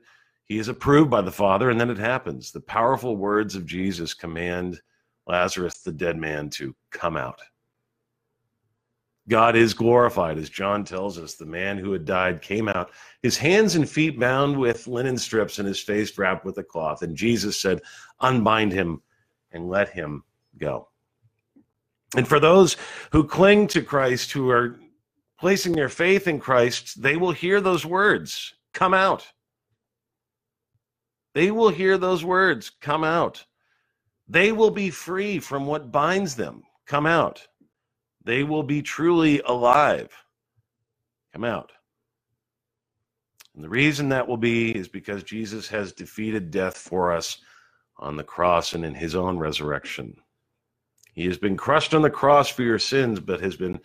he 0.51 0.59
is 0.59 0.67
approved 0.67 1.09
by 1.09 1.21
the 1.21 1.31
Father, 1.31 1.69
and 1.69 1.79
then 1.79 1.89
it 1.89 1.97
happens. 1.97 2.51
The 2.51 2.59
powerful 2.59 3.15
words 3.15 3.55
of 3.55 3.65
Jesus 3.65 4.13
command 4.13 4.81
Lazarus, 5.25 5.75
the 5.75 5.93
dead 5.93 6.17
man, 6.17 6.49
to 6.49 6.75
come 6.89 7.15
out. 7.15 7.39
God 9.29 9.55
is 9.55 9.73
glorified, 9.73 10.37
as 10.37 10.49
John 10.49 10.83
tells 10.83 11.17
us. 11.17 11.35
The 11.35 11.45
man 11.45 11.77
who 11.77 11.93
had 11.93 12.03
died 12.03 12.41
came 12.41 12.67
out, 12.67 12.91
his 13.23 13.37
hands 13.37 13.75
and 13.75 13.89
feet 13.89 14.19
bound 14.19 14.59
with 14.59 14.87
linen 14.87 15.17
strips, 15.17 15.57
and 15.57 15.65
his 15.65 15.79
face 15.79 16.17
wrapped 16.17 16.43
with 16.43 16.57
a 16.57 16.63
cloth. 16.65 17.01
And 17.01 17.15
Jesus 17.15 17.61
said, 17.61 17.79
Unbind 18.19 18.73
him 18.73 19.01
and 19.53 19.69
let 19.69 19.87
him 19.87 20.21
go. 20.57 20.89
And 22.17 22.27
for 22.27 22.41
those 22.41 22.75
who 23.13 23.23
cling 23.23 23.67
to 23.67 23.81
Christ, 23.81 24.33
who 24.33 24.49
are 24.49 24.81
placing 25.39 25.71
their 25.71 25.87
faith 25.87 26.27
in 26.27 26.41
Christ, 26.41 27.01
they 27.01 27.15
will 27.15 27.31
hear 27.31 27.61
those 27.61 27.85
words 27.85 28.53
come 28.73 28.93
out. 28.93 29.31
They 31.33 31.51
will 31.51 31.69
hear 31.69 31.97
those 31.97 32.23
words 32.25 32.69
come 32.69 33.03
out. 33.03 33.45
They 34.27 34.51
will 34.51 34.71
be 34.71 34.89
free 34.89 35.39
from 35.39 35.65
what 35.65 35.91
binds 35.91 36.35
them. 36.35 36.63
Come 36.85 37.05
out. 37.05 37.47
They 38.23 38.43
will 38.43 38.63
be 38.63 38.81
truly 38.81 39.41
alive. 39.41 40.11
Come 41.33 41.43
out. 41.43 41.71
And 43.55 43.63
the 43.63 43.69
reason 43.69 44.09
that 44.09 44.27
will 44.27 44.37
be 44.37 44.71
is 44.71 44.87
because 44.87 45.23
Jesus 45.23 45.67
has 45.69 45.91
defeated 45.91 46.51
death 46.51 46.77
for 46.77 47.11
us 47.11 47.37
on 47.97 48.15
the 48.15 48.23
cross 48.23 48.73
and 48.73 48.85
in 48.85 48.95
his 48.95 49.15
own 49.15 49.37
resurrection. 49.37 50.15
He 51.13 51.25
has 51.25 51.37
been 51.37 51.57
crushed 51.57 51.93
on 51.93 52.01
the 52.01 52.09
cross 52.09 52.49
for 52.49 52.63
your 52.63 52.79
sins, 52.79 53.19
but 53.19 53.41
has 53.41 53.55
been 53.55 53.79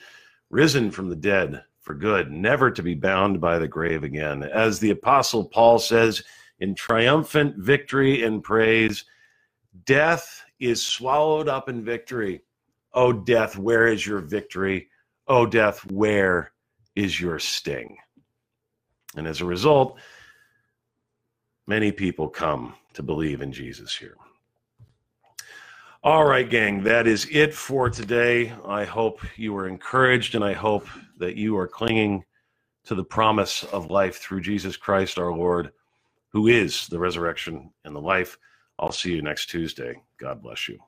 risen 0.50 0.90
from 0.90 1.08
the 1.08 1.16
dead 1.16 1.64
for 1.80 1.94
good, 1.94 2.30
never 2.30 2.70
to 2.70 2.82
be 2.82 2.94
bound 2.94 3.40
by 3.40 3.58
the 3.58 3.68
grave 3.68 4.04
again. 4.04 4.42
As 4.42 4.78
the 4.78 4.90
Apostle 4.90 5.44
Paul 5.44 5.78
says, 5.78 6.22
in 6.60 6.74
triumphant 6.74 7.56
victory 7.56 8.22
and 8.22 8.42
praise, 8.42 9.04
death 9.84 10.44
is 10.58 10.84
swallowed 10.84 11.48
up 11.48 11.68
in 11.68 11.84
victory. 11.84 12.42
Oh, 12.92 13.12
death, 13.12 13.58
where 13.58 13.86
is 13.86 14.06
your 14.06 14.20
victory? 14.20 14.88
Oh, 15.28 15.46
death, 15.46 15.80
where 15.90 16.52
is 16.94 17.20
your 17.20 17.38
sting? 17.38 17.96
And 19.16 19.26
as 19.26 19.40
a 19.40 19.44
result, 19.44 19.98
many 21.66 21.92
people 21.92 22.28
come 22.28 22.74
to 22.94 23.02
believe 23.02 23.42
in 23.42 23.52
Jesus 23.52 23.94
here. 23.94 24.16
All 26.02 26.24
right, 26.24 26.48
gang, 26.48 26.84
that 26.84 27.06
is 27.06 27.26
it 27.32 27.52
for 27.52 27.90
today. 27.90 28.54
I 28.64 28.84
hope 28.84 29.20
you 29.36 29.52
were 29.52 29.66
encouraged 29.66 30.36
and 30.36 30.44
I 30.44 30.52
hope 30.52 30.86
that 31.18 31.34
you 31.34 31.58
are 31.58 31.66
clinging 31.66 32.24
to 32.84 32.94
the 32.94 33.04
promise 33.04 33.64
of 33.64 33.90
life 33.90 34.18
through 34.18 34.42
Jesus 34.42 34.76
Christ 34.76 35.18
our 35.18 35.32
Lord, 35.32 35.72
who 36.36 36.48
is 36.48 36.86
the 36.88 36.98
resurrection 36.98 37.70
and 37.86 37.96
the 37.96 38.00
life. 38.00 38.36
I'll 38.78 38.92
see 38.92 39.10
you 39.10 39.22
next 39.22 39.46
Tuesday. 39.46 39.94
God 40.20 40.42
bless 40.42 40.68
you. 40.68 40.78